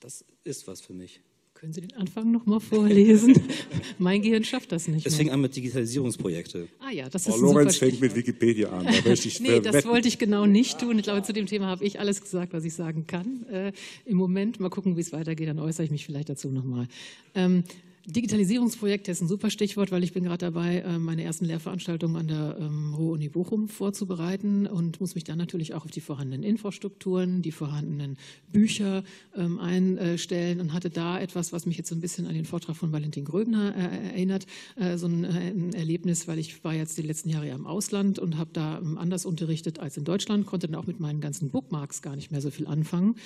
[0.00, 1.20] das ist was für mich?
[1.54, 3.34] Können Sie den Anfang nochmal vorlesen?
[3.98, 5.04] mein Gehirn schafft das nicht.
[5.04, 6.68] Es fing an mit Digitalisierungsprojekte.
[6.78, 8.84] Ah ja, das ist Frau Lorenz fängt mit Wikipedia an.
[8.84, 10.98] Da ich nee, das wollte ich genau nicht tun.
[10.98, 13.44] Ich glaube, zu dem Thema habe ich alles gesagt, was ich sagen kann.
[13.50, 13.72] Äh,
[14.04, 16.86] Im Moment, mal gucken, wie es weitergeht, dann äußere ich mich vielleicht dazu nochmal.
[17.34, 17.64] Ähm,
[18.06, 22.28] Digitalisierungsprojekte ist ein super Stichwort, weil ich bin gerade dabei, äh, meine ersten Lehrveranstaltungen an
[22.28, 27.42] der ähm, Ruhr-Uni Bochum vorzubereiten und muss mich dann natürlich auch auf die vorhandenen Infrastrukturen,
[27.42, 28.16] die vorhandenen
[28.50, 29.04] Bücher
[29.36, 32.76] ähm, einstellen und hatte da etwas, was mich jetzt so ein bisschen an den Vortrag
[32.76, 37.28] von Valentin Gröbner äh, erinnert, äh, so ein Erlebnis, weil ich war jetzt die letzten
[37.28, 40.80] Jahre ja im Ausland und habe da ähm, anders unterrichtet als in Deutschland, konnte dann
[40.80, 43.16] auch mit meinen ganzen Bookmarks gar nicht mehr so viel anfangen,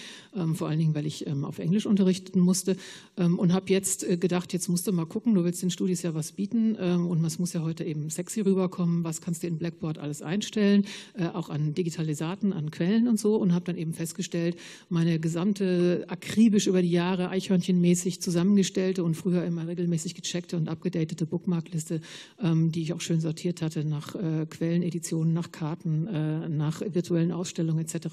[0.55, 2.77] vor allen Dingen, weil ich auf Englisch unterrichten musste
[3.17, 6.33] und habe jetzt gedacht, jetzt musst du mal gucken, du willst den Studis ja was
[6.33, 9.99] bieten ähm, und es muss ja heute eben sexy rüberkommen, was kannst du in Blackboard
[9.99, 14.57] alles einstellen, äh, auch an Digitalisaten, an Quellen und so und habe dann eben festgestellt,
[14.89, 21.27] meine gesamte akribisch über die Jahre eichhörnchenmäßig zusammengestellte und früher immer regelmäßig gecheckte und abgedatete
[21.27, 22.01] Bookmarkliste,
[22.41, 27.33] ähm, die ich auch schön sortiert hatte nach äh, Quelleneditionen, nach Karten, äh, nach virtuellen
[27.33, 28.09] Ausstellungen etc.,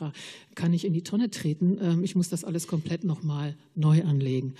[0.56, 1.78] kann ich in die Tonne treten.
[1.82, 4.54] Ähm, ich muss das alles komplett nochmal neu anlegen.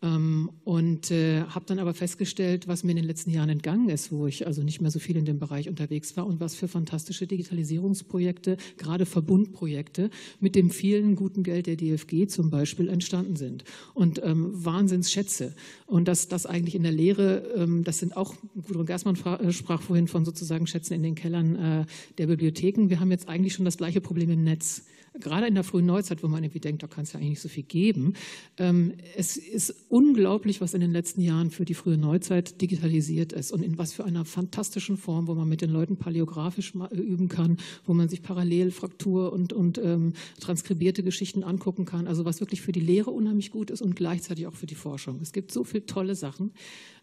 [0.00, 4.12] Ähm, und äh, habe dann aber festgestellt, was mir in den letzten Jahren entgangen ist,
[4.12, 6.68] wo ich also nicht mehr so viel in dem Bereich unterwegs war und was für
[6.68, 13.64] fantastische Digitalisierungsprojekte, gerade Verbundprojekte mit dem vielen guten Geld der DFG zum Beispiel entstanden sind.
[13.92, 15.54] Und ähm, Wahnsinnsschätze.
[15.86, 19.82] Und dass das eigentlich in der Lehre, ähm, das sind auch, Gudrun Gersmann äh, sprach
[19.82, 21.86] vorhin von sozusagen Schätzen in den Kellern äh,
[22.18, 22.88] der Bibliotheken.
[22.88, 24.84] Wir haben jetzt eigentlich schon das gleiche Problem im Netz
[25.20, 27.40] gerade in der frühen Neuzeit, wo man irgendwie denkt, da kann es ja eigentlich nicht
[27.40, 28.14] so viel geben.
[28.56, 33.52] Ähm, es ist unglaublich, was in den letzten Jahren für die frühe Neuzeit digitalisiert ist
[33.52, 37.28] und in was für einer fantastischen Form, wo man mit den Leuten paläografisch äh, üben
[37.28, 42.06] kann, wo man sich parallel Fraktur und, und ähm, transkribierte Geschichten angucken kann.
[42.06, 45.20] Also was wirklich für die Lehre unheimlich gut ist und gleichzeitig auch für die Forschung.
[45.20, 46.52] Es gibt so viele tolle Sachen.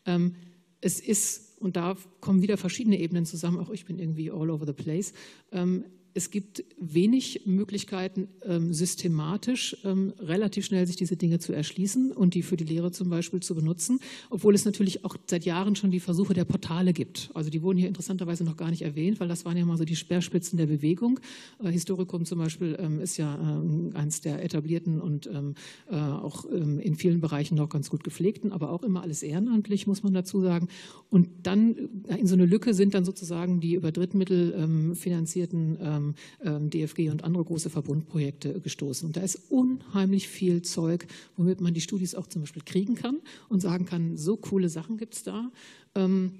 [0.06, 0.36] Ähm,
[0.82, 4.66] es ist, und da kommen wieder verschiedene Ebenen zusammen, auch ich bin irgendwie all over
[4.66, 5.14] the place,
[5.52, 12.14] ähm, es gibt wenig Möglichkeiten, ähm, systematisch ähm, relativ schnell sich diese Dinge zu erschließen
[12.14, 14.00] und die für die Lehre zum Beispiel zu benutzen,
[14.30, 17.32] obwohl es natürlich auch seit Jahren schon die Versuche der Portale gibt.
[17.34, 19.84] Also die wurden hier interessanterweise noch gar nicht erwähnt, weil das waren ja mal so
[19.84, 21.20] die Speerspitzen der Bewegung.
[21.62, 23.62] Äh, Historikum zum Beispiel ähm, ist ja
[23.94, 28.84] eins der etablierten und äh, auch in vielen Bereichen noch ganz gut gepflegten, aber auch
[28.84, 30.70] immer alles ehrenamtlich, muss man dazu sagen.
[31.10, 31.76] Und dann
[32.08, 36.05] äh, in so eine Lücke sind dann sozusagen die über Drittmittel finanzierten
[36.44, 39.08] ähm, DFG und andere große Verbundprojekte gestoßen.
[39.08, 43.18] Und da ist unheimlich viel Zeug, womit man die Studis auch zum Beispiel kriegen kann
[43.50, 45.52] und sagen kann, so coole Sachen gibt es da.
[45.96, 46.34] Ähm,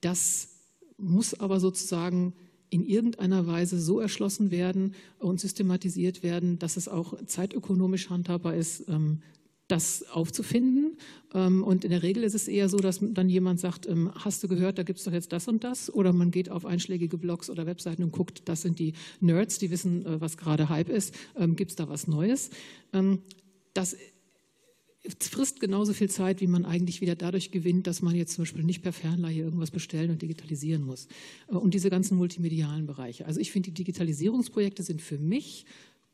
[0.00, 0.48] das
[0.96, 2.34] muss aber sozusagen
[2.70, 8.88] in irgendeiner Weise so erschlossen werden und systematisiert werden, dass es auch zeitökonomisch handhabbar ist,
[8.88, 9.22] ähm,
[9.70, 10.96] das aufzufinden.
[11.34, 14.42] Ähm, und in der Regel ist es eher so, dass dann jemand sagt, ähm, hast
[14.42, 15.92] du gehört, da gibt es doch jetzt das und das.
[15.92, 19.70] Oder man geht auf einschlägige Blogs oder Webseiten und guckt, das sind die Nerds, die
[19.70, 21.14] wissen, äh, was gerade Hype ist.
[21.36, 22.50] Ähm, gibt es da was Neues?
[23.72, 23.96] Das
[25.18, 28.64] frisst genauso viel Zeit, wie man eigentlich wieder dadurch gewinnt, dass man jetzt zum Beispiel
[28.64, 31.08] nicht per Fernleihe irgendwas bestellen und digitalisieren muss.
[31.48, 33.26] Äh, und diese ganzen multimedialen Bereiche.
[33.26, 35.64] Also ich finde, die Digitalisierungsprojekte sind für mich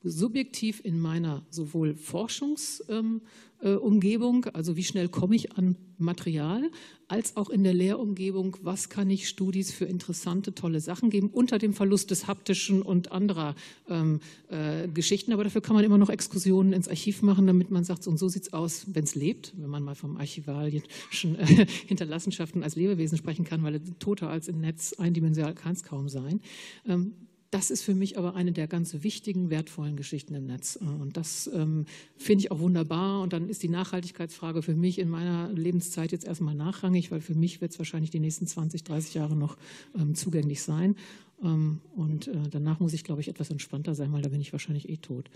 [0.08, 3.22] subjektiv in meiner sowohl Forschungsumgebung,
[3.62, 6.70] ähm, äh, also wie schnell komme ich an Material,
[7.08, 11.58] als auch in der Lehrumgebung, was kann ich Studis für interessante, tolle Sachen geben, unter
[11.58, 13.54] dem Verlust des haptischen und anderer
[13.88, 15.32] ähm, äh, Geschichten.
[15.32, 18.28] Aber dafür kann man immer noch Exkursionen ins Archiv machen, damit man sagt, und so
[18.28, 23.16] sieht es aus, wenn es lebt, wenn man mal vom archivalischen äh, Hinterlassenschaften als Lebewesen
[23.16, 26.40] sprechen kann, weil toter als im Netz eindimensional kann es kaum sein.
[26.86, 27.12] Ähm,
[27.50, 30.76] das ist für mich aber eine der ganz wichtigen, wertvollen Geschichten im Netz.
[30.76, 31.86] Und das ähm,
[32.16, 33.22] finde ich auch wunderbar.
[33.22, 37.34] Und dann ist die Nachhaltigkeitsfrage für mich in meiner Lebenszeit jetzt erstmal nachrangig, weil für
[37.34, 39.56] mich wird es wahrscheinlich die nächsten 20, 30 Jahre noch
[39.98, 40.96] ähm, zugänglich sein.
[41.42, 44.52] Ähm, und äh, danach muss ich, glaube ich, etwas entspannter sein, weil da bin ich
[44.52, 45.30] wahrscheinlich eh tot.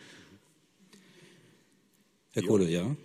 [2.33, 2.97] Herr Kohle, ja.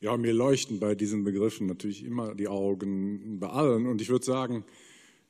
[0.00, 3.86] Ja, mir leuchten bei diesen Begriffen natürlich immer die Augen bei allen.
[3.86, 4.64] Und ich würde sagen,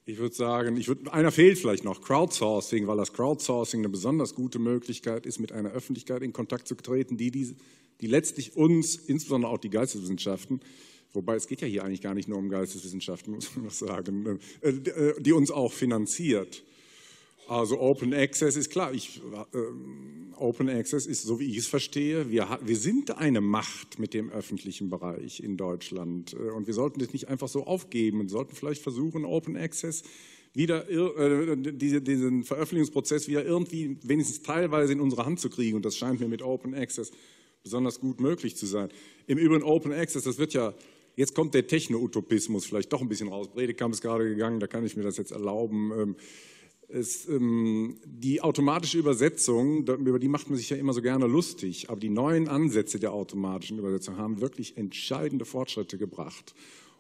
[0.05, 4.35] ich würde sagen, ich würd, einer fehlt vielleicht noch, Crowdsourcing, weil das Crowdsourcing eine besonders
[4.35, 7.55] gute Möglichkeit ist, mit einer Öffentlichkeit in Kontakt zu treten, die, die,
[8.01, 10.61] die letztlich uns, insbesondere auch die Geisteswissenschaften,
[11.13, 14.71] wobei es geht ja hier eigentlich gar nicht nur um Geisteswissenschaften, muss man sagen, äh,
[14.71, 16.65] äh, die uns auch finanziert.
[17.49, 18.95] Also Open Access ist klar.
[18.95, 19.21] Ich,
[19.53, 19.59] äh,
[20.37, 24.31] Open Access ist, so wie ich es verstehe, wir, wir sind eine Macht mit dem
[24.31, 26.35] öffentlichen Bereich in Deutschland.
[26.35, 30.03] Äh, und wir sollten das nicht einfach so aufgeben und sollten vielleicht versuchen, Open Access
[30.55, 35.77] wieder äh, diese, diesen Veröffentlichungsprozess wieder irgendwie wenigstens teilweise in unsere Hand zu kriegen.
[35.77, 37.11] Und das scheint mir mit Open Access
[37.63, 38.89] besonders gut möglich zu sein.
[39.27, 40.75] Im Übrigen Open Access, das wird ja,
[41.17, 43.49] jetzt kommt der Techno-Utopismus vielleicht doch ein bisschen raus.
[43.49, 46.17] Bredekamp ist gerade gegangen, da kann ich mir das jetzt erlauben.
[46.93, 51.89] Es, ähm, die automatische Übersetzung, über die macht man sich ja immer so gerne lustig,
[51.89, 56.55] aber die neuen Ansätze der automatischen Übersetzung haben wirklich entscheidende Fortschritte gebracht.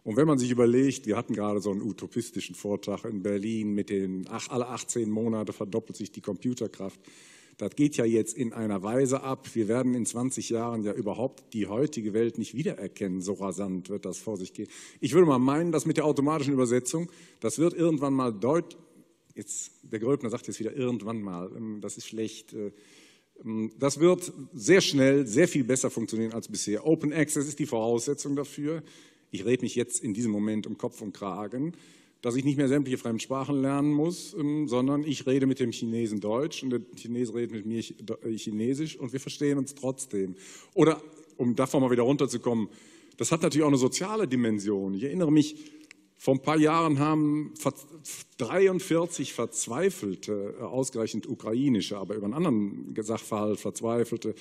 [0.04, 3.90] Und wenn man sich überlegt, wir hatten gerade so einen utopistischen Vortrag in Berlin mit
[3.90, 6.98] den, ach, alle 18 Monate verdoppelt sich die Computerkraft.
[7.58, 9.54] Das geht ja jetzt in einer Weise ab.
[9.54, 13.20] Wir werden in 20 Jahren ja überhaupt die heutige Welt nicht wiedererkennen.
[13.20, 14.68] So rasant wird das vor sich gehen.
[15.00, 18.80] Ich würde mal meinen, dass mit der automatischen Übersetzung, das wird irgendwann mal deutlich,
[19.34, 22.52] jetzt, der Gröbner sagt jetzt wieder irgendwann mal, ähm, das ist schlecht.
[22.54, 22.72] Äh,
[23.44, 26.86] ähm, das wird sehr schnell, sehr viel besser funktionieren als bisher.
[26.86, 28.82] Open Access ist die Voraussetzung dafür.
[29.30, 31.74] Ich rede mich jetzt in diesem Moment um Kopf und Kragen,
[32.22, 36.20] dass ich nicht mehr sämtliche Fremdsprachen lernen muss, ähm, sondern ich rede mit dem Chinesen
[36.20, 40.36] Deutsch und der Chinese redet mit mir äh, Chinesisch und wir verstehen uns trotzdem.
[40.74, 41.02] Oder,
[41.36, 42.68] um davon mal wieder runterzukommen,
[43.18, 44.94] das hat natürlich auch eine soziale Dimension.
[44.94, 45.56] Ich erinnere mich,
[46.22, 47.52] vor ein paar Jahren haben
[48.38, 54.36] 43 verzweifelte, äh, ausgerechnet ukrainische, aber über einen anderen Sachverhalt verzweifelte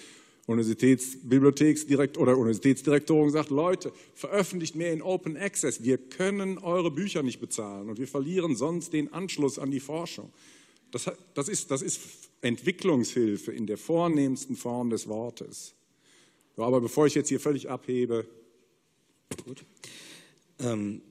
[0.46, 5.84] Universitätsbibliotheksdirekt oder Universitätsdirektoren gesagt, Leute, veröffentlicht mehr in Open Access.
[5.84, 10.32] Wir können eure Bücher nicht bezahlen und wir verlieren sonst den Anschluss an die Forschung.
[10.92, 12.00] Das, das, ist, das ist
[12.42, 15.74] Entwicklungshilfe in der vornehmsten Form des Wortes.
[16.58, 18.28] Aber bevor ich jetzt hier völlig abhebe.
[19.46, 19.66] Gut.
[20.60, 21.02] Ähm,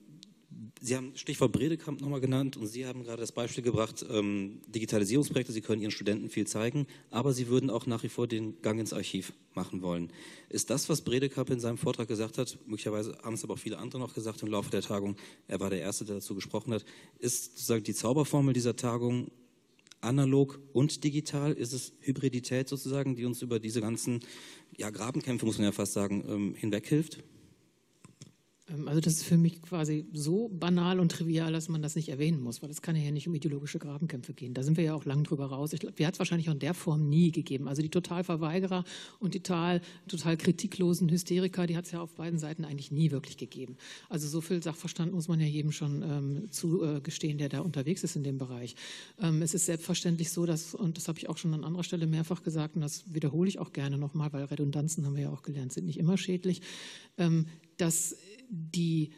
[0.83, 5.53] Sie haben Stichwort Bredekamp nochmal genannt und Sie haben gerade das Beispiel gebracht, ähm, Digitalisierungsprojekte,
[5.53, 8.79] Sie können Ihren Studenten viel zeigen, aber Sie würden auch nach wie vor den Gang
[8.79, 10.11] ins Archiv machen wollen.
[10.49, 13.77] Ist das, was Bredekamp in seinem Vortrag gesagt hat, möglicherweise haben es aber auch viele
[13.77, 15.17] andere noch gesagt im Laufe der Tagung,
[15.47, 16.83] er war der Erste, der dazu gesprochen hat,
[17.19, 19.29] ist sozusagen die Zauberformel dieser Tagung
[20.01, 21.53] analog und digital?
[21.53, 24.21] Ist es Hybridität sozusagen, die uns über diese ganzen
[24.75, 27.23] ja, Grabenkämpfe, muss man ja fast sagen, ähm, hinweghilft?
[28.71, 32.09] Ähm, also das ist für mich quasi so banal und trivial, dass man das nicht
[32.09, 34.53] erwähnen muss, weil es kann ja nicht um ideologische Grabenkämpfe gehen.
[34.53, 35.73] Da sind wir ja auch lang drüber raus.
[35.73, 37.67] Ich glaube, die hat es wahrscheinlich auch in der Form nie gegeben.
[37.67, 38.83] Also die Totalverweigerer
[39.19, 43.11] und die total, total kritiklosen Hysteriker, die hat es ja auf beiden Seiten eigentlich nie
[43.11, 43.77] wirklich gegeben.
[44.09, 48.15] Also so viel Sachverstand muss man ja jedem schon ähm, zugestehen, der da unterwegs ist
[48.15, 48.75] in dem Bereich.
[49.19, 52.07] Ähm, es ist selbstverständlich so, dass, und das habe ich auch schon an anderer Stelle
[52.07, 55.43] mehrfach gesagt, und das wiederhole ich auch gerne nochmal, weil Redundanzen haben wir ja auch
[55.43, 56.61] gelernt, sind nicht immer schädlich,
[57.17, 57.47] ähm,
[57.77, 58.15] dass
[58.51, 59.11] die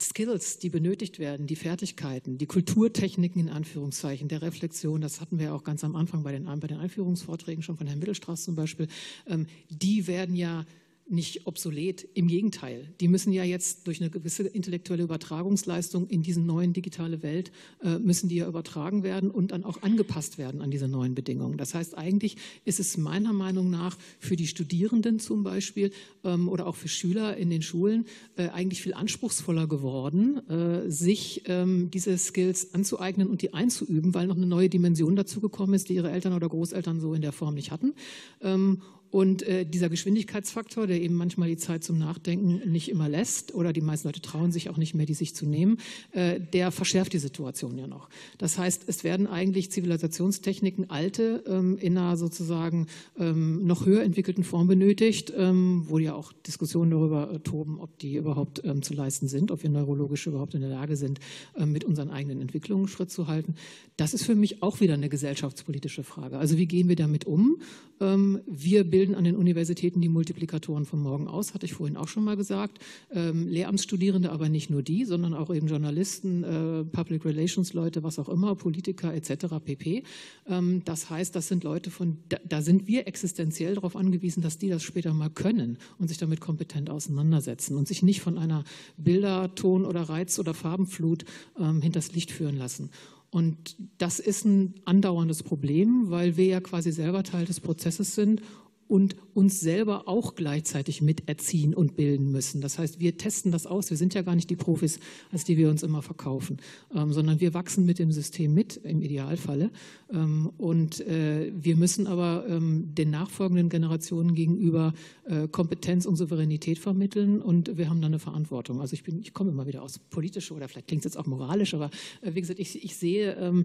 [0.00, 5.54] Skills, die benötigt werden, die Fertigkeiten, die Kulturtechniken in Anführungszeichen, der Reflexion, das hatten wir
[5.54, 8.88] auch ganz am Anfang bei den, bei den Einführungsvorträgen schon von Herrn Mittelstraß zum Beispiel,
[9.26, 10.66] ähm, die werden ja
[11.06, 12.08] nicht obsolet.
[12.14, 17.22] Im Gegenteil, die müssen ja jetzt durch eine gewisse intellektuelle Übertragungsleistung in diese neuen digitale
[17.22, 17.52] Welt,
[17.82, 21.58] äh, müssen die ja übertragen werden und dann auch angepasst werden an diese neuen Bedingungen.
[21.58, 25.90] Das heißt, eigentlich ist es meiner Meinung nach für die Studierenden zum Beispiel
[26.24, 31.42] ähm, oder auch für Schüler in den Schulen äh, eigentlich viel anspruchsvoller geworden, äh, sich
[31.46, 35.94] ähm, diese Skills anzueignen und die einzuüben, weil noch eine neue Dimension dazugekommen ist, die
[35.94, 37.94] ihre Eltern oder Großeltern so in der Form nicht hatten.
[38.40, 38.80] Ähm,
[39.14, 43.72] und äh, dieser Geschwindigkeitsfaktor, der eben manchmal die Zeit zum Nachdenken nicht immer lässt, oder
[43.72, 45.76] die meisten Leute trauen sich auch nicht mehr, die sich zu nehmen,
[46.10, 48.08] äh, der verschärft die Situation ja noch.
[48.38, 54.42] Das heißt, es werden eigentlich Zivilisationstechniken, alte, ähm, in einer sozusagen ähm, noch höher entwickelten
[54.42, 58.94] Form benötigt, ähm, wo ja auch Diskussionen darüber äh, toben, ob die überhaupt ähm, zu
[58.94, 61.20] leisten sind, ob wir neurologisch überhaupt in der Lage sind,
[61.56, 63.54] ähm, mit unseren eigenen Entwicklungen Schritt zu halten.
[63.96, 66.36] Das ist für mich auch wieder eine gesellschaftspolitische Frage.
[66.36, 67.58] Also wie gehen wir damit um?
[68.00, 71.98] Ähm, wir bilden bilden an den Universitäten die Multiplikatoren von morgen aus, hatte ich vorhin
[71.98, 72.78] auch schon mal gesagt.
[73.12, 78.18] Ähm, Lehramtsstudierende, aber nicht nur die, sondern auch eben Journalisten, äh, Public Relations Leute, was
[78.18, 79.56] auch immer, Politiker etc.
[79.62, 80.04] pp.
[80.48, 84.56] Ähm, das heißt, das sind Leute von, da, da sind wir existenziell darauf angewiesen, dass
[84.56, 88.64] die das später mal können und sich damit kompetent auseinandersetzen und sich nicht von einer
[88.96, 91.26] Bilder, Ton oder Reiz- oder Farbenflut
[91.60, 92.88] ähm, hinters Licht führen lassen.
[93.34, 98.40] Und das ist ein andauerndes Problem, weil wir ja quasi selber Teil des Prozesses sind
[98.88, 102.60] und uns selber auch gleichzeitig miterziehen und bilden müssen.
[102.60, 103.90] Das heißt, wir testen das aus.
[103.90, 105.00] Wir sind ja gar nicht die Profis,
[105.32, 106.58] als die wir uns immer verkaufen,
[106.94, 109.70] ähm, sondern wir wachsen mit dem System mit, im Idealfalle.
[110.12, 114.92] Ähm, und äh, wir müssen aber ähm, den nachfolgenden Generationen gegenüber
[115.24, 118.80] äh, Kompetenz und Souveränität vermitteln und wir haben da eine Verantwortung.
[118.80, 121.74] Also ich, ich komme immer wieder aus politischer oder vielleicht klingt es jetzt auch moralisch,
[121.74, 121.90] aber
[122.22, 123.64] äh, wie gesagt, ich, ich sehe ähm,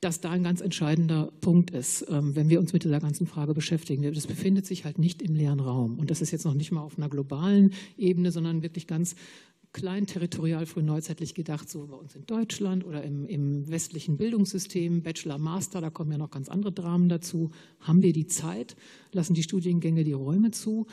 [0.00, 3.54] dass da ein ganz entscheidender Punkt ist, ähm, wenn wir uns mit dieser ganzen Frage
[3.54, 4.02] beschäftigen.
[4.14, 5.98] Das befindet sich halt nicht im leeren Raum.
[5.98, 9.16] Und das ist jetzt noch nicht mal auf einer globalen Ebene, sondern wirklich ganz
[9.72, 15.36] klein territorial frühneuzeitlich gedacht, so bei uns in Deutschland oder im, im westlichen Bildungssystem, Bachelor,
[15.36, 17.50] Master, da kommen ja noch ganz andere Dramen dazu.
[17.80, 18.74] Haben wir die Zeit?
[19.12, 20.86] Lassen die Studiengänge die Räume zu?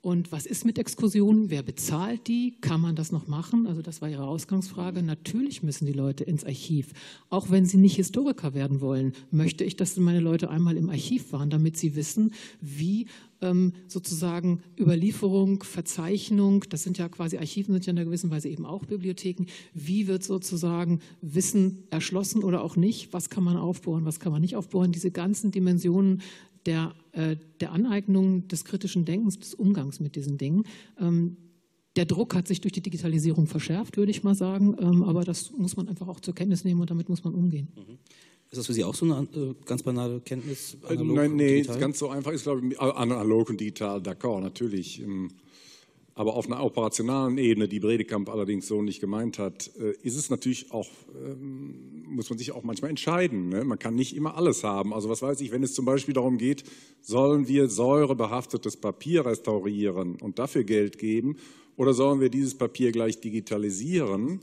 [0.00, 1.50] Und was ist mit Exkursionen?
[1.50, 2.56] Wer bezahlt die?
[2.60, 3.66] Kann man das noch machen?
[3.66, 5.02] Also das war Ihre Ausgangsfrage.
[5.02, 6.92] Natürlich müssen die Leute ins Archiv.
[7.30, 11.32] Auch wenn sie nicht Historiker werden wollen, möchte ich, dass meine Leute einmal im Archiv
[11.32, 13.06] waren, damit sie wissen, wie
[13.40, 18.48] ähm, sozusagen Überlieferung, Verzeichnung, das sind ja quasi Archiven, sind ja in einer gewissen Weise
[18.48, 19.46] eben auch Bibliotheken.
[19.74, 23.12] Wie wird sozusagen Wissen erschlossen oder auch nicht?
[23.12, 24.92] Was kann man aufbohren, was kann man nicht aufbohren?
[24.92, 26.22] Diese ganzen Dimensionen
[26.68, 30.64] der, äh, der Aneignung des kritischen Denkens, des Umgangs mit diesen Dingen.
[31.00, 31.38] Ähm,
[31.96, 35.50] der Druck hat sich durch die Digitalisierung verschärft, würde ich mal sagen, ähm, aber das
[35.56, 37.68] muss man einfach auch zur Kenntnis nehmen und damit muss man umgehen.
[37.74, 37.98] Mhm.
[38.50, 40.76] Ist das für Sie auch so eine äh, ganz banale Kenntnis?
[40.88, 45.02] Äh, nein, nee, ganz so einfach ist, glaube ich, analog und digital, d'accord, natürlich.
[45.02, 45.28] Ähm,
[46.18, 50.30] aber auf einer operationalen Ebene, die Bredekamp allerdings so nicht gemeint hat, äh, ist es
[50.30, 53.50] natürlich auch, ähm, muss man sich auch manchmal entscheiden.
[53.50, 53.62] Ne?
[53.62, 54.92] Man kann nicht immer alles haben.
[54.92, 56.64] Also was weiß ich, wenn es zum Beispiel darum geht,
[57.02, 61.36] sollen wir säurebehaftetes Papier restaurieren und dafür Geld geben
[61.76, 64.40] oder sollen wir dieses Papier gleich digitalisieren?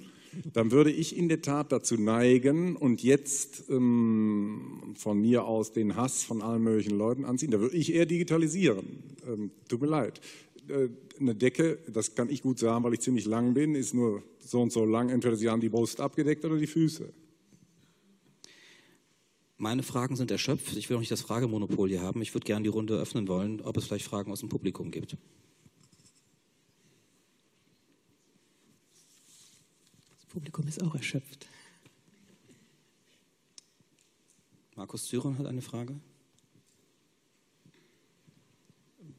[0.53, 5.97] Dann würde ich in der Tat dazu neigen und jetzt ähm, von mir aus den
[5.97, 7.51] Hass von allen möglichen Leuten anziehen.
[7.51, 8.85] Da würde ich eher digitalisieren.
[9.27, 10.21] Ähm, tut mir leid.
[10.69, 10.89] Äh,
[11.19, 14.61] eine Decke, das kann ich gut sagen, weil ich ziemlich lang bin, ist nur so
[14.61, 15.09] und so lang.
[15.09, 17.13] Entweder Sie haben die Brust abgedeckt oder die Füße.
[19.57, 20.75] Meine Fragen sind erschöpft.
[20.75, 22.21] Ich will auch nicht das Fragemonopol hier haben.
[22.21, 25.15] Ich würde gerne die Runde öffnen wollen, ob es vielleicht Fragen aus dem Publikum gibt.
[30.11, 31.47] Das Publikum ist auch erschöpft.
[34.75, 35.95] Markus Zyron hat eine Frage.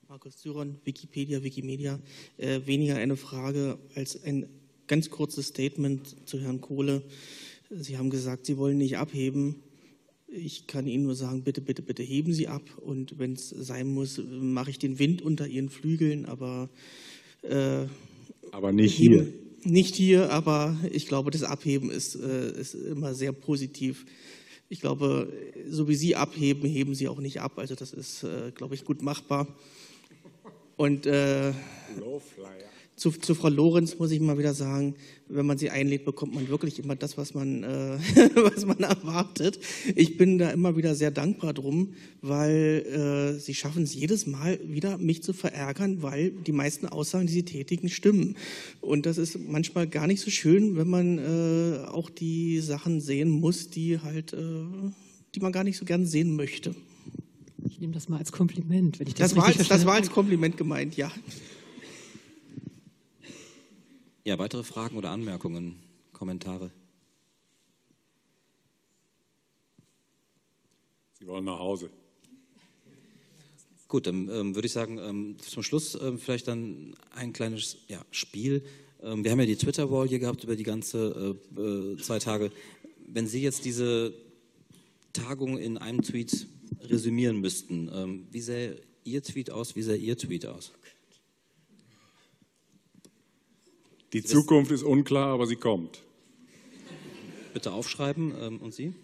[0.08, 1.98] Markus Zyron, Wikipedia, Wikimedia.
[2.36, 4.46] Äh, weniger eine Frage als ein
[4.86, 7.02] ganz kurzes Statement zu Herrn Kohle.
[7.70, 9.56] Sie haben gesagt, Sie wollen nicht abheben.
[10.28, 12.62] Ich kann Ihnen nur sagen, bitte, bitte, bitte heben Sie ab.
[12.78, 16.26] Und wenn es sein muss, mache ich den Wind unter Ihren Flügeln.
[16.26, 16.70] Aber,
[17.42, 17.86] äh,
[18.52, 19.26] aber nicht hier.
[19.64, 24.06] Nicht hier, aber ich glaube, das Abheben ist, äh, ist immer sehr positiv.
[24.68, 25.32] Ich glaube,
[25.68, 27.58] so wie Sie abheben, heben Sie auch nicht ab.
[27.58, 29.48] Also das ist, äh, glaube ich, gut machbar.
[30.76, 31.52] Und äh,
[32.96, 34.94] zu, zu, Frau Lorenz muss ich mal wieder sagen,
[35.28, 37.98] wenn man sie einlädt, bekommt man wirklich immer das, was man, äh,
[38.34, 39.58] was man erwartet.
[39.94, 44.58] Ich bin da immer wieder sehr dankbar drum, weil äh, sie schaffen es jedes Mal
[44.64, 48.36] wieder, mich zu verärgern, weil die meisten Aussagen, die sie tätigen, stimmen.
[48.80, 53.28] Und das ist manchmal gar nicht so schön, wenn man äh, auch die Sachen sehen
[53.30, 54.64] muss, die halt, äh,
[55.34, 56.74] die man gar nicht so gern sehen möchte.
[57.76, 58.98] Ich nehme das mal als Kompliment.
[58.98, 61.12] Wenn ich das, das, war als, das war als Kompliment gemeint, ja.
[64.24, 65.76] Ja, weitere Fragen oder Anmerkungen,
[66.14, 66.70] Kommentare?
[71.18, 71.90] Sie wollen nach Hause.
[73.88, 78.00] Gut, dann ähm, würde ich sagen, ähm, zum Schluss ähm, vielleicht dann ein kleines ja,
[78.10, 78.64] Spiel.
[79.02, 82.50] Ähm, wir haben ja die Twitter-Wall hier gehabt über die ganze äh, äh, zwei Tage.
[83.06, 84.14] Wenn Sie jetzt diese
[85.12, 86.46] Tagung in einem Tweet
[86.80, 90.72] resümieren müssten, ähm, wie sähe Ihr Tweet aus, wie sähe Ihr Tweet aus?
[94.12, 96.02] Die Zukunft ist unklar, aber sie kommt.
[97.52, 98.32] Bitte aufschreiben.
[98.40, 98.94] Ähm, und Sie?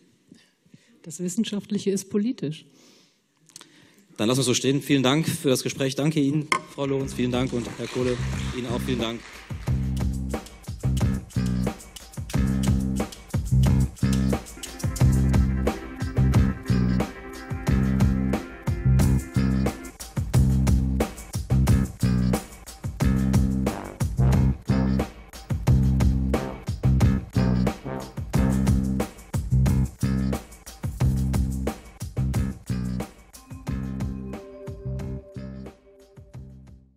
[1.03, 2.65] Das Wissenschaftliche ist politisch.
[4.17, 4.83] Dann lassen wir es so stehen.
[4.83, 5.97] Vielen Dank für das Gespräch.
[5.97, 7.15] Danke Ihnen, Frau Lorenz.
[7.15, 8.17] Vielen Dank und Herr Kohle,
[8.57, 9.21] Ihnen auch vielen Dank.